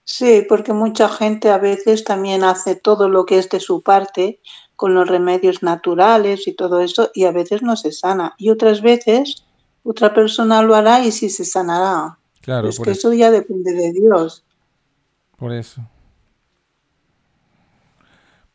[0.03, 4.39] Sí, porque mucha gente a veces también hace todo lo que es de su parte
[4.75, 8.33] con los remedios naturales y todo eso y a veces no se sana.
[8.37, 9.43] Y otras veces
[9.83, 12.17] otra persona lo hará y sí se sanará.
[12.41, 13.09] Claro, Es por que eso.
[13.09, 14.43] eso ya depende de Dios.
[15.37, 15.81] Por eso.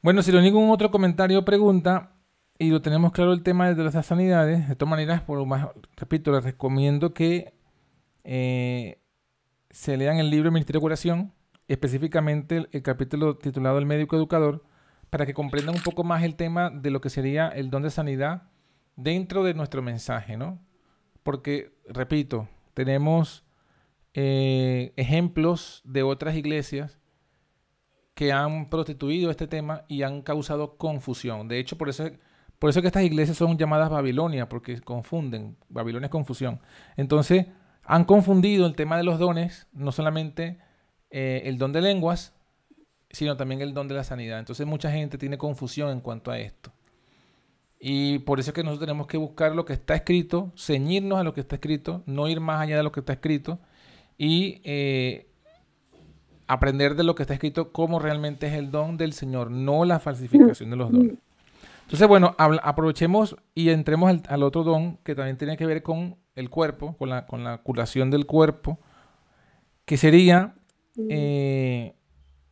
[0.03, 2.11] Bueno, si no hay ningún otro comentario o pregunta,
[2.59, 5.69] y lo tenemos claro el tema de las sanidades, de todas maneras, por lo más,
[5.97, 7.55] repito, les recomiendo que
[8.25, 9.01] eh,
[9.71, 11.33] se lean el libro Ministerio de Curación,
[11.69, 14.65] específicamente el, el capítulo titulado El médico educador,
[15.11, 17.91] para que comprendan un poco más el tema de lo que sería el don de
[17.91, 18.45] sanidad
[18.97, 20.59] dentro de nuestro mensaje, ¿no?
[21.23, 23.45] Porque, repito, tenemos
[24.15, 26.99] eh, ejemplos de otras iglesias
[28.15, 31.49] que han prostituido este tema y han causado confusión.
[31.49, 32.11] De hecho, por eso,
[32.59, 35.57] por eso que estas iglesias son llamadas Babilonia, porque confunden.
[35.69, 36.61] Babilonia es confusión.
[36.97, 37.47] Entonces,
[37.85, 40.59] han confundido el tema de los dones, no solamente
[41.11, 42.35] eh, el don de lenguas,
[43.11, 44.39] sino también el don de la sanidad.
[44.39, 46.73] Entonces, mucha gente tiene confusión en cuanto a esto.
[47.79, 51.25] Y por eso es que nosotros tenemos que buscar lo que está escrito, ceñirnos a
[51.25, 53.59] lo que está escrito, no ir más allá de lo que está escrito
[54.17, 55.27] y eh,
[56.47, 59.99] aprender de lo que está escrito cómo realmente es el don del Señor, no la
[59.99, 61.19] falsificación de los dones.
[61.87, 66.17] Entonces, bueno, aprovechemos y entremos al, al otro don que también tiene que ver con
[66.35, 68.81] el cuerpo, con la, con la curación del cuerpo,
[69.85, 70.57] que sería
[71.09, 71.95] eh,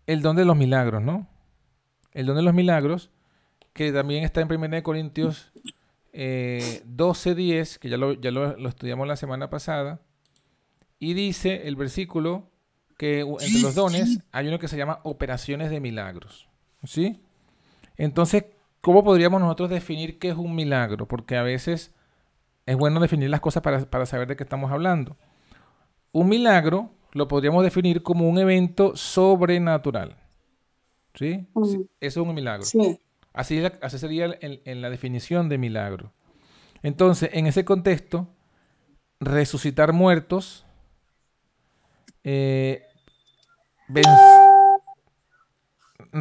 [0.07, 1.27] el don de los milagros, ¿no?
[2.13, 3.11] El don de los milagros,
[3.73, 5.51] que también está en 1 Corintios
[6.13, 10.01] eh, 12.10, que ya, lo, ya lo, lo estudiamos la semana pasada,
[11.01, 12.53] y dice el versículo
[12.97, 16.49] que entre los dones hay uno que se llama operaciones de milagros.
[16.85, 17.21] ¿Sí?
[17.97, 18.45] Entonces,
[18.85, 21.09] ¿cómo podríamos nosotros definir qué es un milagro?
[21.09, 21.93] Porque a veces
[22.67, 25.17] es bueno definir las cosas para, para saber de qué estamos hablando.
[26.13, 30.17] Un milagro lo podríamos definir como un evento sobrenatural.
[31.15, 31.47] ¿Sí?
[31.55, 31.65] Mm.
[31.65, 32.65] Sí, Eso es un milagro.
[32.65, 33.01] Sí,
[33.33, 36.13] Así, así sería el- en la definición de milagro.
[36.83, 38.29] Entonces, en ese contexto,
[39.19, 40.67] resucitar muertos,
[42.23, 42.83] eh,
[43.89, 44.05] ven-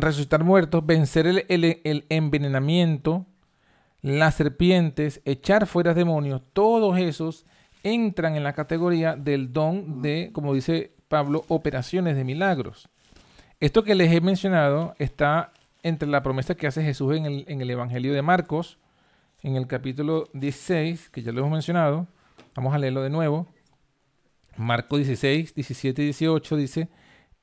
[0.02, 3.26] resucitar muertos, vencer el, el- el envenenamiento,
[4.02, 7.46] las serpientes, echar fuera demonios, todos esos
[7.84, 12.90] entran en la categoría del don de, como dice Pablo, operaciones de milagros.
[13.60, 17.62] Esto que les he mencionado está entre la promesa que hace Jesús en el, en
[17.62, 18.78] el Evangelio de Marcos,
[19.42, 22.08] en el capítulo 16, que ya lo hemos mencionado.
[22.56, 23.48] Vamos a leerlo de nuevo.
[24.56, 26.90] Marcos 16, 17 y 18 dice,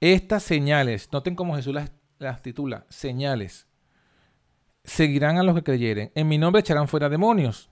[0.01, 3.67] estas señales, noten cómo Jesús las, las titula, señales,
[4.85, 6.13] seguirán a los que creyeren.
[6.15, 7.71] En mi nombre echarán fuera demonios,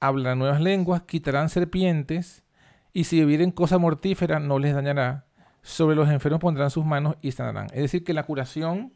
[0.00, 2.44] hablarán nuevas lenguas, quitarán serpientes,
[2.92, 5.26] y si bebieren cosa mortífera no les dañará.
[5.62, 7.66] Sobre los enfermos pondrán sus manos y sanarán.
[7.66, 8.92] Es decir, que la curación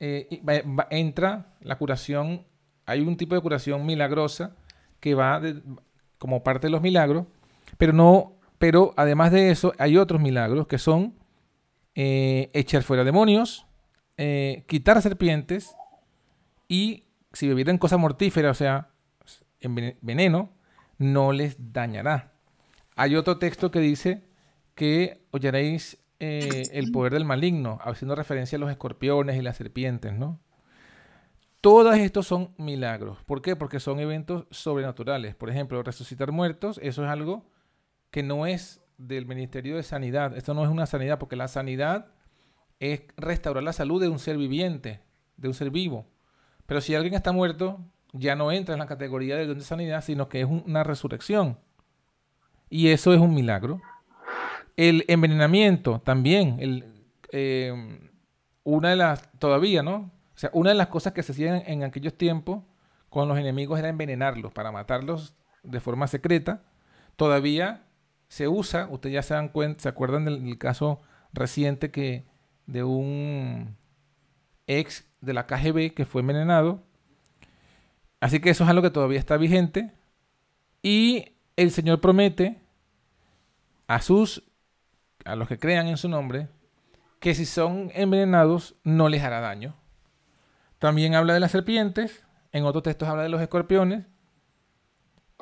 [0.00, 0.42] eh,
[0.90, 2.44] entra, la curación,
[2.86, 4.56] hay un tipo de curación milagrosa
[5.00, 5.40] que va
[6.18, 7.26] como parte de los milagros,
[7.78, 11.14] pero no, pero además de eso hay otros milagros que son
[11.94, 13.65] eh, echar fuera demonios,
[14.16, 15.76] eh, quitar serpientes
[16.68, 18.88] y si bebieran cosa mortífera, o sea,
[19.60, 20.50] en vene- veneno,
[20.98, 22.32] no les dañará.
[22.94, 24.24] Hay otro texto que dice
[24.74, 30.14] que oyeréis eh, el poder del maligno, haciendo referencia a los escorpiones y las serpientes,
[30.14, 30.40] ¿no?
[31.60, 33.22] Todos estos son milagros.
[33.24, 33.56] ¿Por qué?
[33.56, 35.34] Porque son eventos sobrenaturales.
[35.34, 37.44] Por ejemplo, resucitar muertos, eso es algo
[38.10, 40.36] que no es del Ministerio de Sanidad.
[40.36, 42.12] Esto no es una sanidad, porque la sanidad
[42.80, 45.00] es restaurar la salud de un ser viviente,
[45.36, 46.06] de un ser vivo.
[46.66, 47.80] Pero si alguien está muerto,
[48.12, 50.84] ya no entra en la categoría de don de sanidad, sino que es un- una
[50.84, 51.58] resurrección.
[52.68, 53.80] Y eso es un milagro.
[54.76, 56.84] El envenenamiento también, el,
[57.32, 57.98] eh,
[58.64, 60.10] una de las, todavía, ¿no?
[60.34, 62.62] O sea, una de las cosas que se hacían en aquellos tiempos
[63.08, 66.62] con los enemigos era envenenarlos para matarlos de forma secreta.
[67.16, 67.84] Todavía
[68.28, 71.00] se usa, ustedes ya se dan cuenta, se acuerdan del, del caso
[71.32, 72.26] reciente que
[72.66, 73.76] de un
[74.66, 76.82] ex de la KGB que fue envenenado.
[78.20, 79.92] Así que eso es algo que todavía está vigente.
[80.82, 82.60] Y el Señor promete
[83.86, 84.42] a sus
[85.24, 86.48] a los que crean en su nombre
[87.20, 89.74] que si son envenenados no les hará daño.
[90.78, 94.04] También habla de las serpientes, en otros textos habla de los escorpiones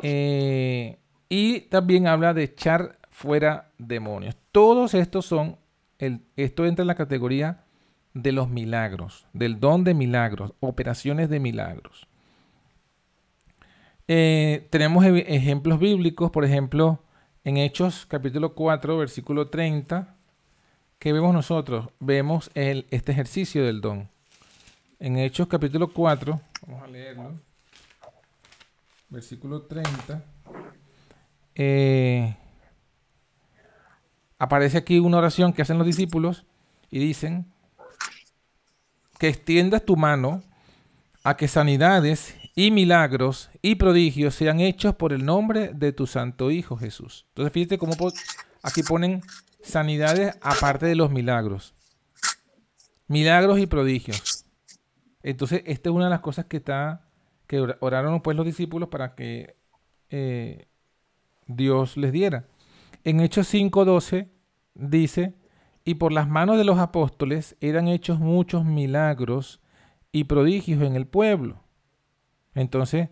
[0.02, 0.98] eh,
[1.28, 4.36] y también habla de echar fuera demonios.
[4.52, 5.58] Todos estos son,
[5.98, 7.64] esto entra en la categoría
[8.14, 12.06] de los milagros, del don de milagros, operaciones de milagros.
[14.06, 17.00] Eh, tenemos ejemplos bíblicos, por ejemplo,
[17.42, 20.14] en Hechos capítulo 4, versículo 30,
[20.98, 21.88] ¿qué vemos nosotros?
[22.00, 24.08] Vemos este ejercicio del don.
[25.00, 27.32] En Hechos capítulo 4, vamos a leerlo,
[29.08, 30.22] versículo 30,
[31.54, 32.36] eh,
[34.38, 36.44] aparece aquí una oración que hacen los discípulos
[36.90, 37.46] y dicen
[39.18, 40.42] que extiendas tu mano
[41.22, 46.50] a que sanidades y milagros y prodigios sean hechos por el nombre de tu santo
[46.50, 47.24] Hijo Jesús.
[47.28, 47.94] Entonces fíjate cómo
[48.62, 49.22] aquí ponen
[49.62, 51.74] sanidades aparte de los milagros.
[53.08, 54.44] Milagros y prodigios.
[55.22, 57.00] Entonces esta es una de las cosas que está
[57.46, 59.56] que ora- oraron pues los discípulos para que
[60.10, 60.66] eh,
[61.46, 62.46] Dios les diera.
[63.04, 64.30] En Hechos 5:12
[64.74, 65.34] dice,
[65.84, 69.60] y por las manos de los apóstoles eran hechos muchos milagros
[70.10, 71.62] y prodigios en el pueblo.
[72.54, 73.10] Entonces,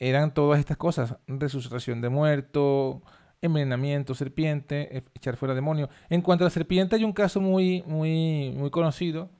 [0.00, 2.96] eran todas estas cosas, resucitación de muertos,
[3.40, 5.88] envenenamiento, serpiente, echar fuera demonios.
[6.10, 9.30] En cuanto a la serpiente, hay un caso muy, muy, muy conocido,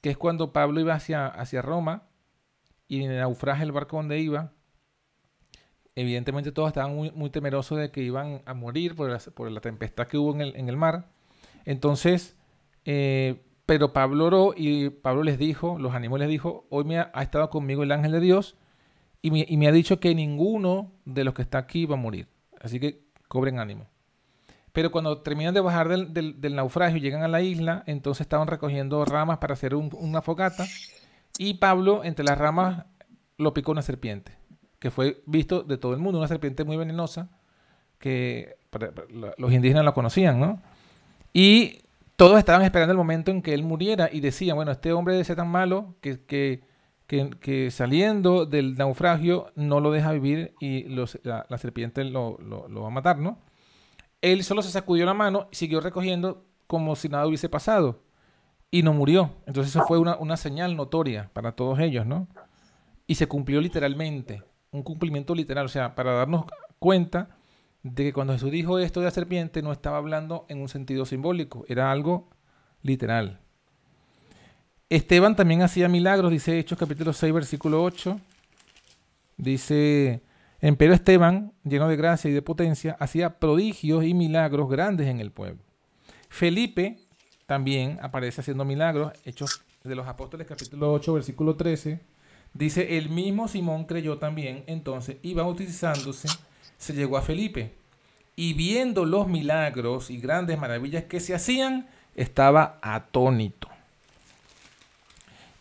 [0.00, 2.04] que es cuando Pablo iba hacia, hacia Roma
[2.88, 4.52] y naufragio el barco donde iba,
[6.00, 10.16] evidentemente todos estaban muy, muy temerosos de que iban a morir por la, tempestad que
[10.16, 11.08] hubo en el, mar.
[11.64, 12.36] Entonces,
[12.84, 17.10] eh, pero Pablo oró y Pablo les dijo, los animó les dijo, hoy me ha,
[17.20, 18.56] estado conmigo el ángel de Dios
[19.20, 22.28] y me, ha dicho que ninguno de los que está aquí va a morir.
[22.60, 23.88] Así que cobren ánimo.
[24.72, 29.04] Pero cuando terminan de bajar del, naufragio y llegan a la isla, entonces estaban recogiendo
[29.04, 30.64] ramas para hacer un- una fogata
[31.38, 32.86] y Pablo entre las ramas
[33.36, 34.37] lo picó una serpiente,
[34.78, 37.28] que fue visto de todo el mundo, una serpiente muy venenosa
[37.98, 38.56] que
[39.10, 40.62] la- los indígenas lo conocían, ¿no?
[41.32, 41.80] Y
[42.16, 45.24] todos estaban esperando el momento en que él muriera y decían, bueno, este hombre debe
[45.24, 46.62] ser tan malo que, que,
[47.06, 52.82] que- saliendo del naufragio no lo deja vivir y la, la serpiente lo, lo- lo
[52.82, 53.38] va a matar, ¿no?
[54.20, 58.02] Él solo se sacudió la mano y siguió recogiendo como si nada hubiese pasado
[58.70, 59.30] y no murió.
[59.46, 62.28] Entonces eso fue una, una señal notoria para todos ellos, ¿no?
[63.06, 66.44] Y se cumplió literalmente, un cumplimiento literal, o sea, para darnos
[66.78, 67.36] cuenta
[67.82, 71.06] de que cuando Jesús dijo esto de la serpiente no estaba hablando en un sentido
[71.06, 72.28] simbólico, era algo
[72.82, 73.40] literal.
[74.90, 78.18] Esteban también hacía milagros, dice Hechos capítulo 6, versículo 8.
[79.36, 80.22] Dice,
[80.60, 85.30] empero Esteban, lleno de gracia y de potencia, hacía prodigios y milagros grandes en el
[85.30, 85.62] pueblo.
[86.28, 86.98] Felipe
[87.46, 92.00] también aparece haciendo milagros, Hechos de los Apóstoles capítulo 8, versículo 13.
[92.58, 96.26] Dice, el mismo Simón creyó también, entonces, y bautizándose,
[96.76, 97.70] se llegó a Felipe.
[98.34, 101.86] Y viendo los milagros y grandes maravillas que se hacían,
[102.16, 103.68] estaba atónito.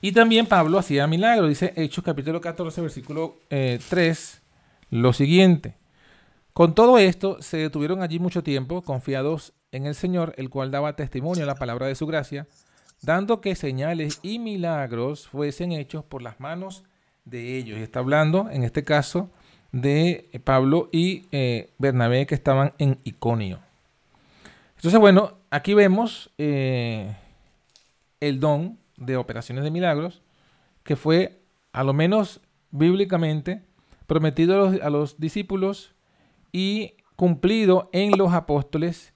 [0.01, 4.41] Y también Pablo hacía milagros, dice Hechos capítulo 14, versículo eh, 3,
[4.89, 5.75] lo siguiente.
[6.53, 10.95] Con todo esto se detuvieron allí mucho tiempo, confiados en el Señor, el cual daba
[10.95, 12.47] testimonio a la palabra de su gracia,
[13.01, 16.83] dando que señales y milagros fuesen hechos por las manos
[17.25, 17.77] de ellos.
[17.77, 19.29] Y está hablando, en este caso,
[19.71, 23.59] de Pablo y eh, Bernabé que estaban en Iconio.
[24.75, 27.15] Entonces, bueno, aquí vemos eh,
[28.19, 30.21] el don de operaciones de milagros
[30.83, 31.41] que fue,
[31.73, 32.41] a lo menos
[32.71, 33.63] bíblicamente,
[34.05, 35.93] prometido a los, a los discípulos
[36.51, 39.13] y cumplido en los apóstoles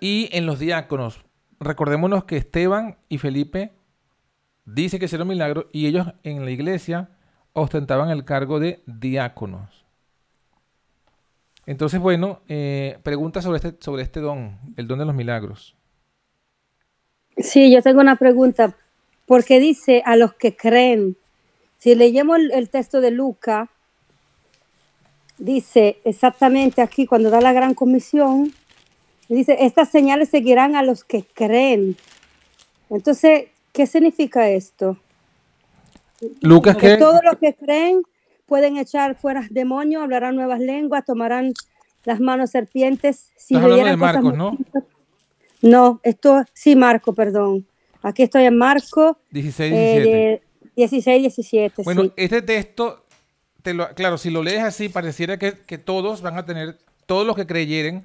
[0.00, 1.25] y en los diáconos.
[1.60, 3.72] Recordémonos que Esteban y Felipe
[4.64, 7.10] dice que hicieron milagros y ellos en la iglesia
[7.52, 9.84] ostentaban el cargo de diáconos.
[11.64, 15.74] Entonces, bueno, eh, pregunta sobre este, sobre este don, el don de los milagros.
[17.38, 18.76] Sí, yo tengo una pregunta.
[19.26, 21.16] Porque dice a los que creen.
[21.78, 23.68] Si leemos el, el texto de Lucas,
[25.36, 28.52] dice exactamente aquí cuando da la gran comisión,
[29.34, 31.96] dice, estas señales seguirán a los que creen.
[32.90, 34.96] Entonces, ¿qué significa esto?
[36.40, 38.02] Lucas Que todos los que creen
[38.46, 41.52] pueden echar fuera demonios, hablarán nuevas lenguas, tomarán
[42.04, 43.30] las manos serpientes.
[43.36, 44.56] Si Estás hablando de Marcos, ¿no?
[45.62, 47.66] No, esto sí, Marco, perdón.
[48.02, 50.10] Aquí estoy en Marco 16, eh, 17.
[50.10, 50.42] de
[50.76, 51.82] 16, 17.
[51.82, 52.12] Bueno, sí.
[52.16, 53.04] este texto,
[53.62, 57.26] te lo, claro, si lo lees así, pareciera que, que todos van a tener, todos
[57.26, 58.04] los que creyeren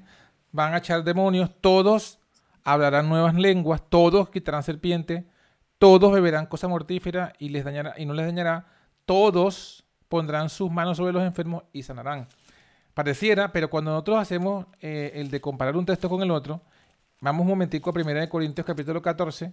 [0.52, 2.18] van a echar demonios, todos
[2.62, 5.24] hablarán nuevas lenguas, todos quitarán serpientes,
[5.78, 8.66] todos beberán cosa mortífera y, les dañará, y no les dañará,
[9.04, 12.28] todos pondrán sus manos sobre los enfermos y sanarán.
[12.94, 16.60] Pareciera, pero cuando nosotros hacemos eh, el de comparar un texto con el otro,
[17.20, 19.52] vamos un momentico a 1 Corintios capítulo 14,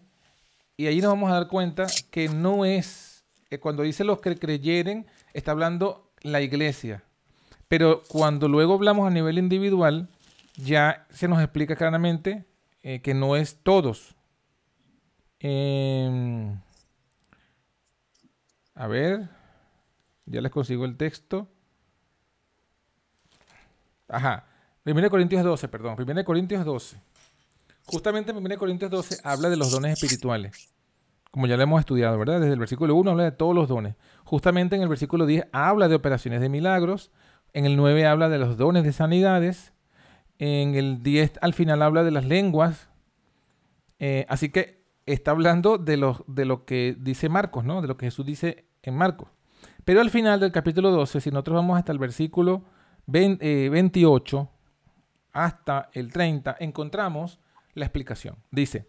[0.75, 4.37] y ahí nos vamos a dar cuenta que no es, eh, cuando dice los que
[4.37, 7.03] creyeren, está hablando la iglesia,
[7.69, 10.09] Pero cuando luego hablamos a nivel individual,
[10.55, 12.45] ya se nos explica claramente
[12.83, 14.15] eh, que no es todos.
[15.39, 16.59] Em,
[18.75, 19.29] a ver,
[20.25, 21.47] ya les consigo el texto.
[24.07, 24.45] Ajá,
[24.85, 26.97] 1 Corintios 12, perdón, 1 Corintios 12.
[27.85, 30.69] Justamente 1 Corintios 12 habla de los dones espirituales.
[31.31, 32.39] Como ya lo hemos estudiado, ¿verdad?
[32.39, 33.95] Desde el versículo 1 habla de todos los dones.
[34.23, 37.11] Justamente en el versículo 10 habla de operaciones de milagros.
[37.53, 39.73] En el 9 habla de los dones de sanidades.
[40.39, 42.89] En el 10 al final habla de las lenguas.
[43.99, 47.81] Eh, así que está hablando de lo, de lo que dice Marcos, ¿no?
[47.81, 49.29] De lo que Jesús dice en Marcos.
[49.85, 52.63] Pero al final del capítulo 12, si nosotros vamos hasta el versículo
[53.07, 54.47] 28 eh,
[55.33, 57.39] hasta el 30, encontramos
[57.73, 58.37] la explicación.
[58.51, 58.87] Dice,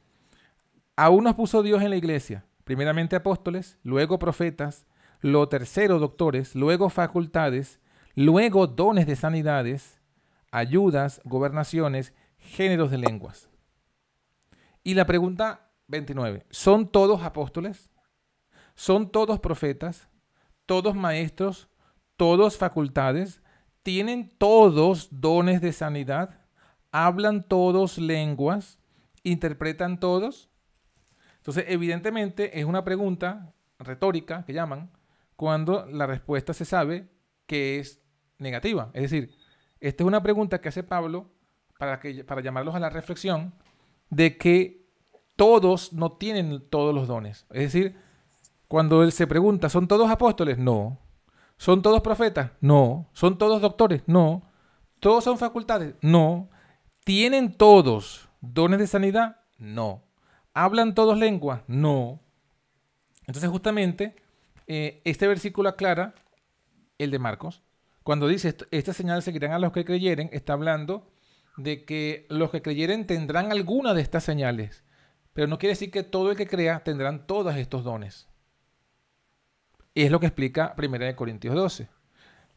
[0.97, 4.87] aún nos puso Dios en la iglesia, primeramente apóstoles, luego profetas,
[5.21, 7.81] lo tercero doctores, luego facultades,
[8.15, 10.00] luego dones de sanidades,
[10.51, 13.49] ayudas, gobernaciones, géneros de lenguas.
[14.83, 17.91] Y la pregunta 29, ¿son todos apóstoles?
[18.75, 20.09] ¿Son todos profetas?
[20.67, 21.69] ¿Todos maestros?
[22.17, 23.43] ¿Todos facultades?
[23.83, 26.41] ¿Tienen todos dones de sanidad?
[26.93, 28.79] ¿Hablan todos lenguas?
[29.23, 30.51] ¿Interpretan todos?
[31.37, 34.91] Entonces, evidentemente es una pregunta retórica que llaman
[35.37, 37.09] cuando la respuesta se sabe
[37.47, 38.01] que es
[38.39, 38.91] negativa.
[38.93, 39.35] Es decir,
[39.81, 41.27] esta es una pregunta que hace Pablo
[41.79, 43.55] para, que, para llamarlos a la reflexión
[44.11, 44.87] de que
[45.37, 47.47] todos no tienen todos los dones.
[47.51, 47.97] Es decir,
[48.69, 50.59] cuando él se pregunta, ¿son todos apóstoles?
[50.59, 50.99] No.
[51.57, 52.53] ¿Son todos profetas?
[52.61, 53.09] No.
[53.15, 54.03] ¿Son todos doctores?
[54.07, 54.43] No.
[54.99, 55.95] ¿Todos son facultades?
[56.03, 56.51] No.
[57.05, 59.37] ¿Tienen todos dones de sanidad?
[59.59, 60.03] No.
[60.53, 61.63] ¿Hablan todos lenguas?
[61.67, 62.21] No.
[63.27, 64.15] Entonces justamente
[64.67, 66.15] eh, este versículo aclara
[66.99, 67.63] el de Marcos.
[68.11, 71.07] Cuando dice, estas señales seguirán a los que creyeren, está hablando
[71.57, 74.83] de que los que creyeren tendrán alguna de estas señales.
[75.33, 78.29] Pero no quiere decir que todo el que crea tendrán todos estos dones.
[79.95, 81.89] Y es lo que explica 1 Corintios 12.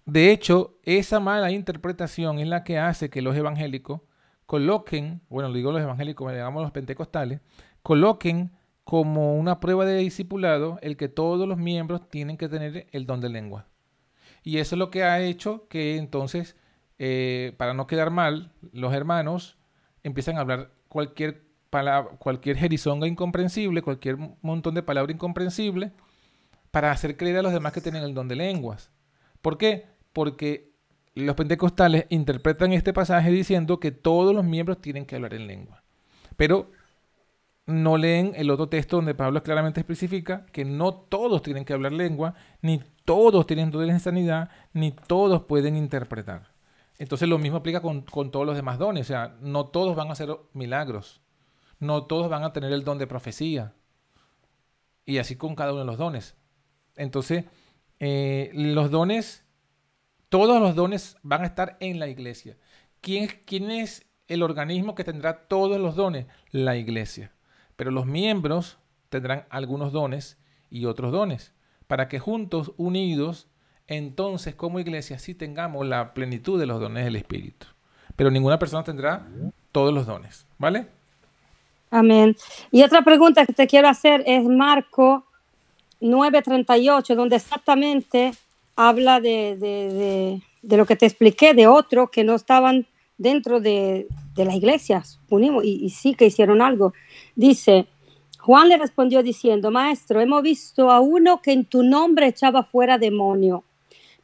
[0.07, 4.01] De hecho, esa mala interpretación es la que hace que los evangélicos
[4.47, 7.41] coloquen, bueno, digo los evangélicos, digamos los pentecostales,
[7.83, 13.05] coloquen como una prueba de discipulado el que todos los miembros tienen que tener el
[13.05, 13.67] don de lengua.
[14.43, 16.55] Y eso es lo que ha hecho que entonces,
[16.99, 19.57] eh, para no quedar mal, los hermanos
[20.03, 25.91] empiezan a hablar cualquier palabra, cualquier jerizonga incomprensible, cualquier montón de palabras incomprensibles,
[26.71, 28.91] para hacer creer a los demás que tienen el don de lenguas.
[29.41, 29.85] ¿Por qué?
[30.11, 30.73] Porque
[31.15, 35.83] los pentecostales interpretan este pasaje diciendo que todos los miembros tienen que hablar en lengua.
[36.35, 36.71] Pero
[37.65, 41.91] no leen el otro texto donde Pablo claramente especifica que no todos tienen que hablar
[41.91, 46.53] lengua, ni todos tienen dones de sanidad, ni todos pueden interpretar.
[46.97, 50.13] Entonces lo mismo aplica con, todos los demás dones, o sea, no todos van a
[50.13, 51.21] hacer milagros,
[51.79, 53.73] no todos van a tener el don de profecía,
[55.05, 56.35] y así con cada uno de los dones.
[56.95, 57.45] Entonces,
[57.99, 59.43] eh, los dones,
[60.29, 62.57] todos los dones van a estar en la iglesia.
[63.01, 66.27] ¿Quién, ¿Quién es el organismo que tendrá todos los dones?
[66.51, 67.33] La iglesia.
[67.75, 68.77] Pero los miembros
[69.09, 70.37] tendrán algunos dones
[70.69, 71.53] y otros dones,
[71.93, 73.45] para que juntos, unidos,
[73.85, 77.67] entonces como iglesia sí tengamos la plenitud de los dones del Espíritu.
[78.15, 79.27] Pero ninguna persona tendrá
[79.71, 80.87] todos los dones, ¿vale?
[81.91, 82.35] Amén.
[82.71, 85.27] Y otra pregunta que te quiero hacer es Marco
[86.01, 88.31] 9:38, donde exactamente
[88.75, 92.87] habla de, lo que te expliqué, de otros que no estaban
[93.19, 96.91] dentro de, de las iglesias, unimos, y sí que hicieron algo.
[97.35, 97.85] Dice,
[98.43, 102.97] Juan le respondió diciendo, Maestro, hemos visto a uno que en tu nombre echaba fuera
[102.97, 103.63] demonio,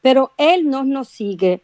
[0.02, 1.62] pero él no nos sigue.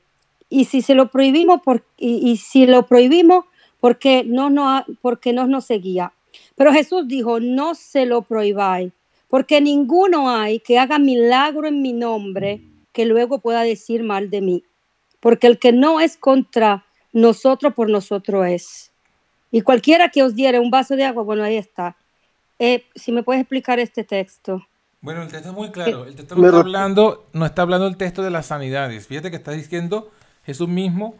[0.47, 3.43] Y si se lo prohibimos, por, y, si lo prohibimos,
[3.81, 6.13] porque no, no, porque no nos seguía.
[6.55, 8.93] Pero Jesús dijo, no se lo prohibáis,
[9.27, 12.61] porque ninguno hay que haga milagro en mi nombre
[12.93, 14.63] que luego pueda decir mal de mí.
[15.19, 18.93] Porque el que no es contra nosotros, por nosotros es.
[19.51, 21.97] Y cualquiera que os diera un vaso de agua, bueno, ahí está.
[22.59, 24.65] Eh, si me puedes explicar este texto.
[25.01, 26.05] Bueno, el texto es muy claro.
[26.05, 29.07] El texto no está hablando, no está hablando el texto de las sanidades.
[29.07, 30.09] Fíjate que está diciendo
[30.43, 31.15] Jesús mismo,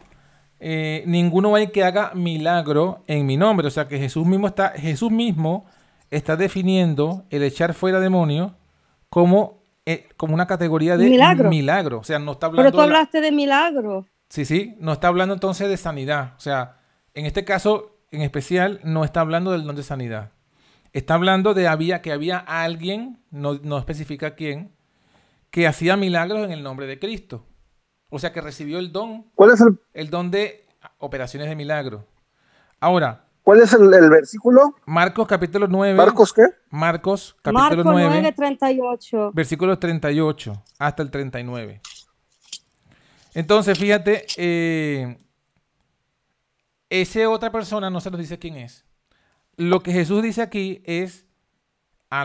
[0.58, 3.66] eh, ninguno hay que haga milagro en mi nombre.
[3.68, 5.66] O sea que Jesús mismo está, Jesús mismo
[6.10, 8.52] está definiendo el echar fuera demonios
[9.08, 11.08] como, eh, como una categoría de
[11.48, 12.00] milagro.
[12.00, 12.70] O sea, no está hablando.
[12.70, 14.06] Pero tú hablaste de, de milagro.
[14.28, 16.32] Sí, sí, no está hablando entonces de sanidad.
[16.36, 16.78] O sea,
[17.14, 20.30] en este caso, en especial no está hablando del don de sanidad.
[20.96, 24.72] Está hablando de había, que había alguien, no, no especifica quién,
[25.50, 27.44] que hacía milagros en el nombre de Cristo.
[28.08, 29.30] O sea que recibió el don.
[29.34, 30.66] ¿Cuál es el, el don de
[30.96, 32.06] operaciones de milagro.
[32.80, 33.26] Ahora.
[33.42, 34.74] ¿Cuál es el, versículo?
[34.86, 35.92] Marcos capítulo 9.
[35.92, 36.46] ¿Marcos qué?
[36.70, 38.08] Marcos capítulo Marcos 9.
[38.08, 39.32] 9 38.
[39.34, 41.82] Versículos 38 hasta el 39.
[43.34, 45.18] Entonces, fíjate, eh,
[46.88, 48.85] esa otra persona no se nos dice quién es.
[49.56, 51.26] Lo que Jesús dice aquí es
[52.10, 52.24] a,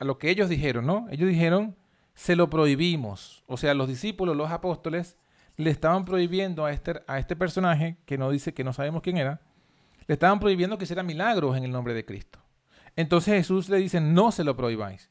[0.00, 1.06] lo que ellos dijeron, ¿no?
[1.10, 1.76] Ellos dijeron,
[2.14, 3.44] se lo prohibimos.
[3.46, 5.16] O sea, los discípulos, los apóstoles,
[5.56, 9.16] le estaban prohibiendo a este, a este personaje, que no dice que no sabemos quién
[9.16, 9.40] era,
[10.06, 12.38] le estaban prohibiendo que hiciera milagros en el nombre de Cristo.
[12.94, 15.10] Entonces Jesús le dice, no se lo prohibáis.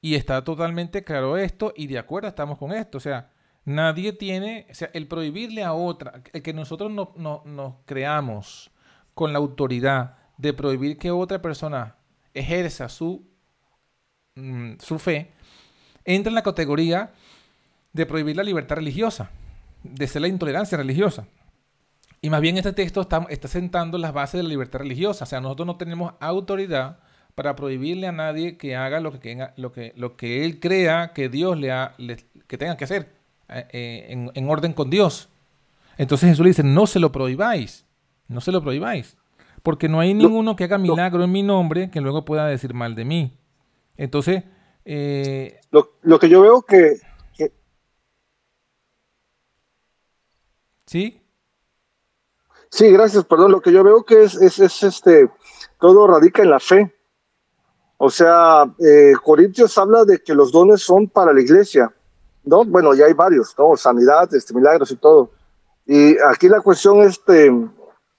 [0.00, 2.98] Y está totalmente claro esto y de acuerdo estamos con esto.
[2.98, 3.30] O sea,
[3.64, 8.71] nadie tiene, o sea, el prohibirle a otra, el que nosotros no, nos creamos
[9.14, 11.96] con la autoridad de prohibir que otra persona
[12.34, 13.26] ejerza su,
[14.34, 15.32] mm, su fe,
[16.04, 17.12] entra en la categoría
[17.92, 19.30] de prohibir la libertad religiosa
[19.82, 21.26] de ser la intolerancia religiosa.
[22.20, 25.24] Y más bien este texto está, está sentando las bases de la libertad religiosa.
[25.24, 26.98] O sea, nosotros no tenemos autoridad
[27.34, 31.28] para prohibirle a nadie que haga lo que, lo que, lo que él crea que
[31.28, 31.94] Dios le, ha,
[32.46, 33.12] que tenga que hacer
[33.48, 35.30] eh, eh, en, orden con Dios.
[35.96, 37.84] Entonces Jesús le dice, no se lo prohibáis,
[38.32, 39.16] no se lo prohibáis,
[39.62, 42.94] porque no hay ninguno que haga milagro en mi nombre que luego pueda decir mal
[42.94, 43.38] de mí.
[43.96, 44.44] Entonces...
[44.84, 46.98] Eh, lo, lo, que yo veo que
[50.92, 51.22] ¿Sí?
[52.68, 53.50] Sí, gracias, perdón.
[53.50, 55.30] Lo que yo veo que es, es, este,
[55.80, 56.94] todo radica en la fe.
[57.96, 61.90] O sea, eh, Corintios habla de que los dones son para la iglesia,
[62.44, 62.66] ¿no?
[62.66, 63.74] Bueno, ya hay varios, ¿no?
[63.74, 65.30] Sanidad, este, milagros y todo.
[65.86, 67.50] Y aquí la cuestión este,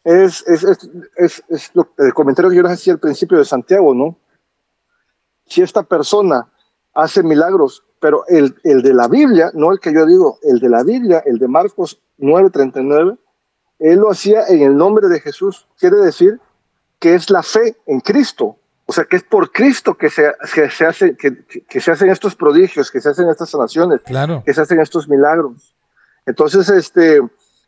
[0.03, 0.63] es, es,
[1.15, 4.17] es, es el comentario que yo les hacía al principio de Santiago, ¿no?
[5.45, 6.47] Si esta persona
[6.93, 10.69] hace milagros, pero el, el de la Biblia, no el que yo digo, el de
[10.69, 13.17] la Biblia, el de Marcos 9:39,
[13.79, 15.67] él lo hacía en el nombre de Jesús.
[15.77, 16.39] Quiere decir
[16.99, 18.57] que es la fe en Cristo.
[18.85, 22.35] O sea, que es por Cristo que se, que se, hace, que, se hacen estos
[22.35, 24.01] prodigios, que se hacen estas sanaciones,
[24.45, 25.73] que se hacen estos milagros.
[26.25, 27.21] Entonces, este,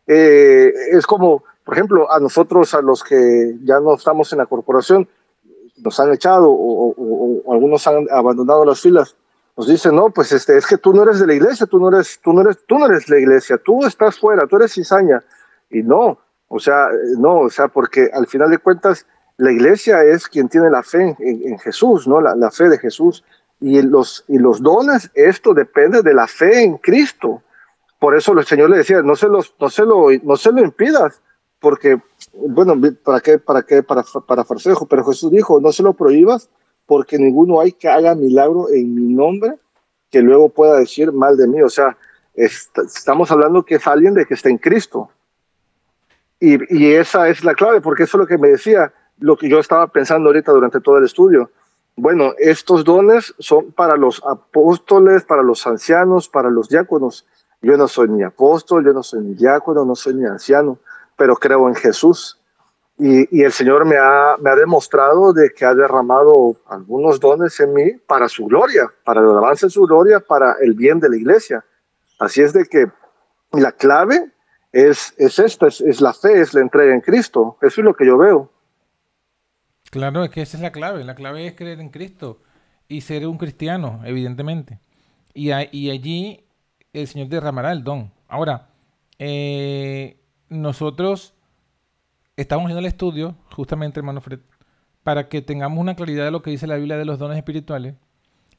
[0.07, 4.45] eh, es como, por ejemplo, a nosotros, a los que ya no estamos en la
[4.45, 5.07] corporación,
[5.77, 9.15] nos han echado o, o algunos han abandonado las filas
[9.57, 11.87] nos dice, no, pues este, es que tú no eres de la iglesia, tú no
[11.89, 15.23] eres, tú no eres, tú no eres la iglesia, tú estás fuera, tú eres cizaña.
[15.69, 19.05] Y no, o sea, no, o sea, porque al final de cuentas,
[19.37, 22.21] la iglesia es quien tiene la fe en, Jesús, ¿no?
[22.21, 23.23] La, fe de Jesús.
[23.61, 27.41] Y los, y los dones, esto depende de la fe en Cristo.
[28.05, 30.61] Por eso el Señor le decía, no se, los, no se, lo, no se lo
[30.61, 31.23] impidas,
[31.59, 31.99] porque,
[32.33, 33.39] bueno, ¿para qué?
[33.39, 33.81] ¿Para qué?
[33.81, 34.85] Para, para Farsejo.
[34.85, 36.47] Pero Jesús dijo, no se lo prohíbas,
[36.85, 39.55] porque ninguno hay que haga milagro en mi nombre
[40.11, 41.63] que luego pueda decir mal de mí.
[41.63, 41.97] O sea,
[42.35, 45.09] estamos hablando que es alguien de que está en Cristo.
[46.39, 49.49] Y, y, esa es la clave, porque eso es lo que me decía, lo que
[49.49, 51.49] yo estaba pensando ahorita durante todo el estudio.
[51.95, 57.25] Bueno, estos dones son para los apóstoles, para los ancianos, para los diáconos.
[57.65, 60.77] Yo no soy ni apóstol, yo no soy ni diácono, no soy ni anciano,
[61.17, 62.39] pero creo en Jesús.
[62.99, 67.73] Y, el Señor me ha, me ha demostrado de que ha derramado algunos dones en
[67.73, 71.17] mí para su gloria, para el avance de su gloria, para el bien de la
[71.17, 71.65] iglesia.
[72.19, 72.85] Así es de que
[73.51, 74.31] la clave
[74.71, 77.57] es, es esta, es, la fe, es la entrega en Cristo.
[77.63, 78.51] Eso es lo que yo veo.
[79.89, 81.03] Claro, es que esa es la clave.
[81.03, 82.41] La clave es creer en Cristo
[82.87, 84.79] y ser un cristiano, evidentemente.
[85.33, 86.44] Y, y allí
[87.01, 88.11] el Señor derramará el don.
[88.27, 88.69] Ahora,
[89.19, 90.19] eh,
[90.49, 91.33] nosotros
[92.35, 94.39] estamos haciendo el estudio, justamente, hermano Fred,
[95.03, 97.95] para que tengamos una claridad de lo que dice la Biblia de los dones espirituales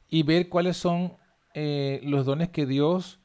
[0.08, 1.14] y ver cuáles son
[1.54, 3.18] eh, los dones que Dios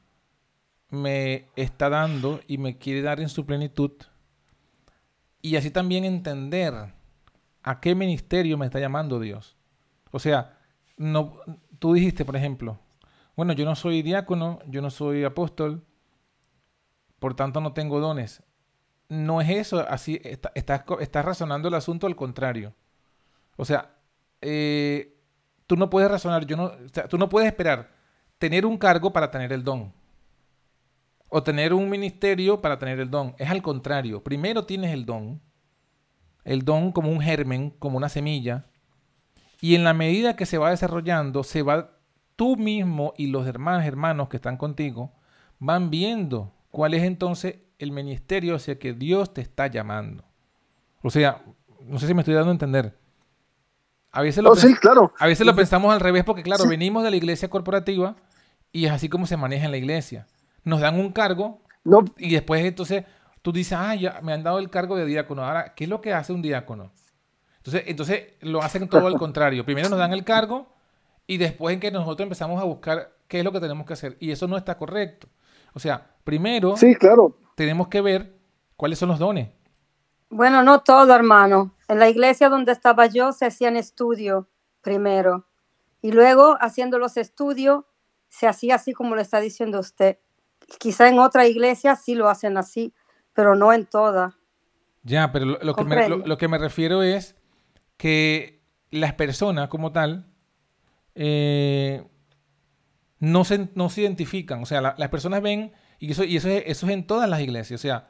[0.90, 3.92] me está dando y me quiere dar en su plenitud.
[5.40, 6.74] Y así también entender
[7.62, 9.56] a qué ministerio me está llamando Dios.
[10.10, 10.58] O sea,
[10.96, 11.38] no,
[11.78, 12.78] tú dijiste, por ejemplo,
[13.36, 15.84] bueno, yo no soy diácono, yo no soy apóstol,
[17.18, 18.42] por tanto no tengo dones
[19.12, 22.72] no es eso, así estás está, razonando el asunto al contrario.
[23.56, 23.94] O sea,
[24.40, 25.20] eh,
[25.66, 26.72] tú no puedes razonar, yo no,
[27.08, 27.90] tú no puedes esperar
[28.38, 29.92] tener un cargo para tener el don.
[31.28, 33.34] O tener un ministerio para tener el don.
[33.38, 34.24] Es al contrario.
[34.24, 35.42] Primero tienes el don.
[36.44, 38.66] El don como un germen, como una semilla.
[39.60, 41.98] Y en la medida que se va desarrollando, se va
[42.36, 45.12] tú mismo y los hermanos, hermanos que están contigo,
[45.58, 50.24] van viendo cuál es entonces el ministerio hacia que Dios te está llamando.
[51.02, 51.42] O sea,
[51.80, 52.98] no sé si me estoy dando a entender.
[54.10, 55.12] A veces lo, sí, claro.
[55.18, 58.16] a veces lo pensamos al revés porque, claro, venimos de la iglesia corporativa
[58.70, 60.26] y es así como se maneja en la iglesia.
[60.64, 63.04] nos dan un cargo No, y después entonces
[63.40, 65.44] tú dices, ah, ya me han dado el cargo de diácono.
[65.44, 66.92] Ahora, ¿qué es lo que hace un diácono?
[67.56, 69.64] Entonces, entonces lo hacen todo al contrario.
[69.64, 70.72] Primero nos dan el cargo
[71.26, 74.16] y después en que nosotros empezamos a buscar qué es lo que tenemos que hacer.
[74.20, 75.28] Y eso no está correcto.
[75.74, 77.36] O sea, primero sí, claro.
[77.54, 78.38] tenemos que ver
[78.76, 79.48] cuáles son los dones.
[80.28, 81.74] Bueno, no todo, hermano.
[81.88, 84.46] En la iglesia donde estaba yo se hacían estudios
[84.80, 85.46] primero.
[86.00, 87.84] Y luego, haciendo los estudios,
[88.28, 90.18] se hacía así como le está diciendo usted.
[90.78, 92.94] Quizá en otra iglesia sí lo hacen así,
[93.34, 94.34] pero no en todas.
[95.02, 97.36] Ya, pero lo, lo que me, lo que me refiero es
[97.96, 100.31] que las personas como tal
[101.14, 102.04] eh,
[103.18, 104.62] no, se, no se identifican.
[104.62, 107.28] O sea, la- las personas ven, y eso, y eso es, eso es en todas
[107.28, 107.80] las iglesias.
[107.80, 108.08] O sea,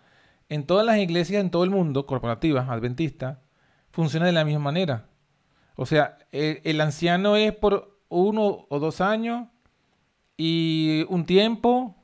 [0.48, 3.38] en todas las iglesias en todo el mundo, corporativas, adventistas,
[3.90, 5.08] funciona de la misma manera.
[5.76, 9.48] O sea, el, el anciano es por uno o dos años
[10.36, 11.96] y un tiempo,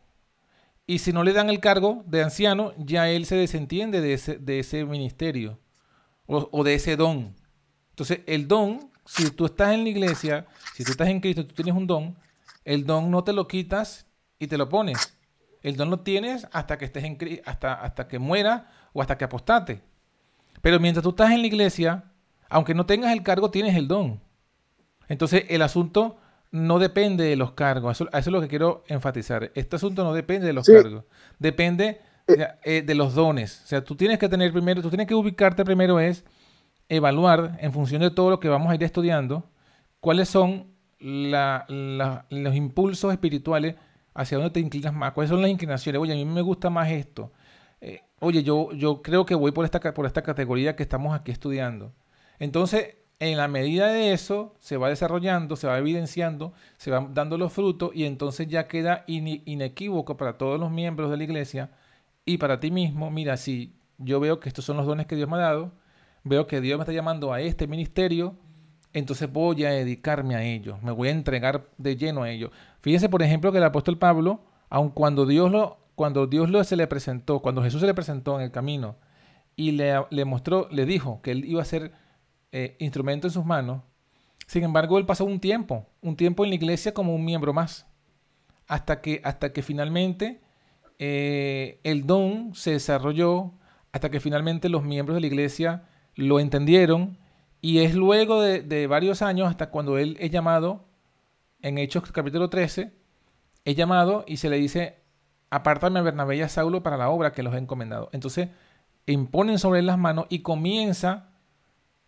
[0.87, 4.39] y si no le dan el cargo de anciano, ya él se desentiende de ese,
[4.39, 5.59] de ese ministerio
[6.27, 7.35] o, o de ese don.
[7.91, 11.55] Entonces, el don, si tú estás en la iglesia, si tú estás en Cristo, tú
[11.55, 12.15] tienes un don,
[12.65, 14.07] el don no te lo quitas
[14.39, 15.17] y te lo pones.
[15.63, 19.25] El don lo tienes hasta que estés en hasta, hasta que muera o hasta que
[19.25, 19.81] apostate.
[20.61, 22.05] Pero mientras tú estás en la iglesia,
[22.51, 24.21] aunque no tengas el cargo, tienes el don.
[25.09, 26.19] Entonces, el asunto
[26.51, 27.97] no depende de los cargos.
[27.97, 29.51] Eso, eso es lo que quiero enfatizar.
[29.55, 30.73] Este asunto no depende de los Sí.
[30.75, 31.05] cargos.
[31.39, 33.63] Depende de, eh, de los dones.
[33.65, 36.25] O sea, tú tienes que tener primero, tú tienes que ubicarte primero es
[36.89, 39.51] evaluar en función de todo lo que vamos a ir estudiando,
[40.01, 40.67] cuáles son
[41.01, 43.77] los impulsos espirituales
[44.15, 46.01] hacia dónde te inclinas más, cuáles son las inclinaciones.
[46.01, 47.33] Oye, a mí me gusta más esto.
[47.81, 51.31] Eh, oye, yo, yo creo que voy por esta, por esta categoría que estamos aquí
[51.31, 51.93] estudiando.
[52.39, 57.37] Entonces, en la medida de eso, se va desarrollando, se va evidenciando, se van dando
[57.37, 61.71] los frutos y entonces ya queda inequívoco para todos los miembros de la iglesia
[62.25, 63.11] y para ti mismo.
[63.11, 65.73] Mira, si yo veo que estos son los dones que Dios me ha dado,
[66.25, 68.37] veo que Dios me está llamando a este ministerio,
[68.93, 72.51] entonces voy a dedicarme a ello, me voy a entregar de lleno a ello.
[72.81, 76.77] Fíjense, por ejemplo, que el apóstol Pablo, aun cuando Dios lo, cuando Dios lo se
[76.77, 78.97] le presentó, cuando Jesús se le presentó en el camino
[79.57, 81.93] y le, le mostró, le dijo que él iba a ser
[82.53, 83.83] eh, instrumento en sus manos,
[84.49, 87.87] sin embargo, él pasó un tiempo, un tiempo en la iglesia como un miembro más,
[88.67, 90.41] hasta que, hasta que finalmente
[90.99, 93.53] eh, el don se desarrolló,
[93.93, 95.85] hasta que finalmente los miembros de la iglesia
[96.19, 97.17] lo entendieron,
[97.61, 100.85] y es luego de, varios años hasta cuando él es llamado,
[101.63, 102.93] en Hechos capítulo 13,
[103.65, 104.99] es llamado y se le dice,
[105.49, 108.11] apártame a Bernabé y a Saulo para la obra que los he encomendado.
[108.13, 108.49] Entonces,
[109.07, 111.29] imponen sobre él las manos y comienza,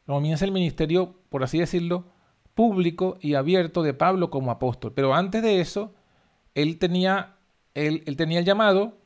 [0.07, 2.07] comienza el ministerio, por así decirlo,
[2.55, 4.93] público y abierto de Pablo como apóstol.
[4.93, 5.95] Pero antes de eso,
[6.57, 7.37] él tenía,
[7.75, 8.99] él, él tenía el llamado,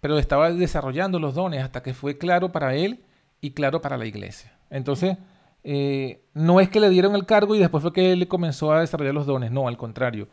[0.00, 3.05] pero estaba desarrollando los dones hasta que fue claro para él
[3.46, 4.52] y claro para la iglesia.
[4.70, 5.16] Entonces,
[5.62, 8.80] eh, no es que le dieron el cargo y después fue que él comenzó a
[8.80, 10.28] desarrollar los dones, no, al contrario.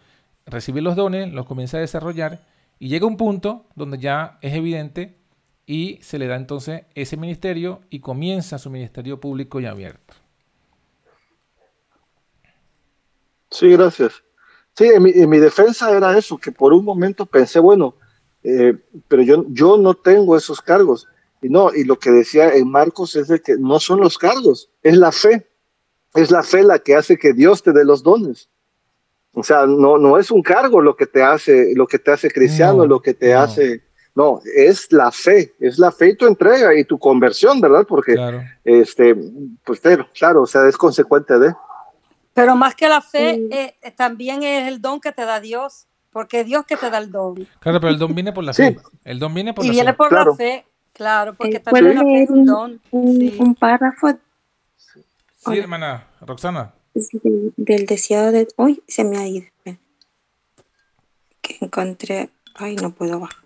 [0.48, 2.46] Recibe los dones, los comienza a desarrollar
[2.80, 5.16] y llega un punto donde ya es evidente
[5.66, 10.16] y se le da entonces ese ministerio y comienza su ministerio público y abierto.
[13.52, 14.24] Sí, gracias.
[14.76, 17.96] Sí, en mi, en mi defensa era eso, que por un momento pensé, bueno,
[18.44, 18.76] eh,
[19.08, 21.08] pero yo, yo no tengo esos cargos.
[21.44, 24.70] Y no, y lo que decía en Marcos es de que no son los cargos,
[24.82, 25.48] es la fe.
[26.16, 28.50] Es la fe la que hace que Dios te dé los dones.
[29.34, 32.30] O sea, no, no es un cargo lo que te hace, lo que te hace
[32.30, 33.40] cristiano, No, lo que te no.
[33.42, 33.84] hace.
[34.16, 37.84] No, es la fe, es la fe y tu entrega y tu conversión, ¿verdad?
[37.88, 38.44] Porque, Claro.
[38.64, 39.16] este,
[39.66, 41.52] pues, pero, claro, o sea, es consecuente de.
[42.36, 45.88] Pero más que la fe, eh, eh, también es el don que te da Dios,
[46.12, 47.34] porque es Dios que te da el don.
[47.60, 48.62] Claro, pero el don viene por la Sí.
[48.62, 48.78] fe.
[49.04, 49.98] El don viene por Y la viene fe.
[49.98, 50.32] por Claro.
[50.32, 52.82] la fe, claro, porque Eh, también ¿puedo leer un un- don.
[52.92, 53.38] un, sí.
[53.40, 54.18] un párrafo
[54.78, 55.02] Sí,
[55.46, 55.58] Hola.
[55.62, 56.74] hermana Roxana.
[56.94, 59.46] del, del deseado de hoy se me ha ido
[61.42, 63.44] que encontré ay no puedo bajar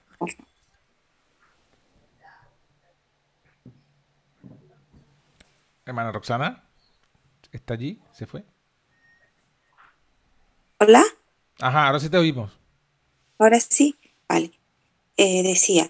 [5.86, 6.64] Hermana Roxana.
[7.52, 8.00] ¿Está allí?
[8.12, 8.44] ¿Se fue?
[10.80, 11.04] hola
[11.60, 12.52] Ajá, ahora sí te oímos.
[13.40, 13.96] ahora sí
[14.28, 14.52] vale
[15.16, 15.90] Eh, decía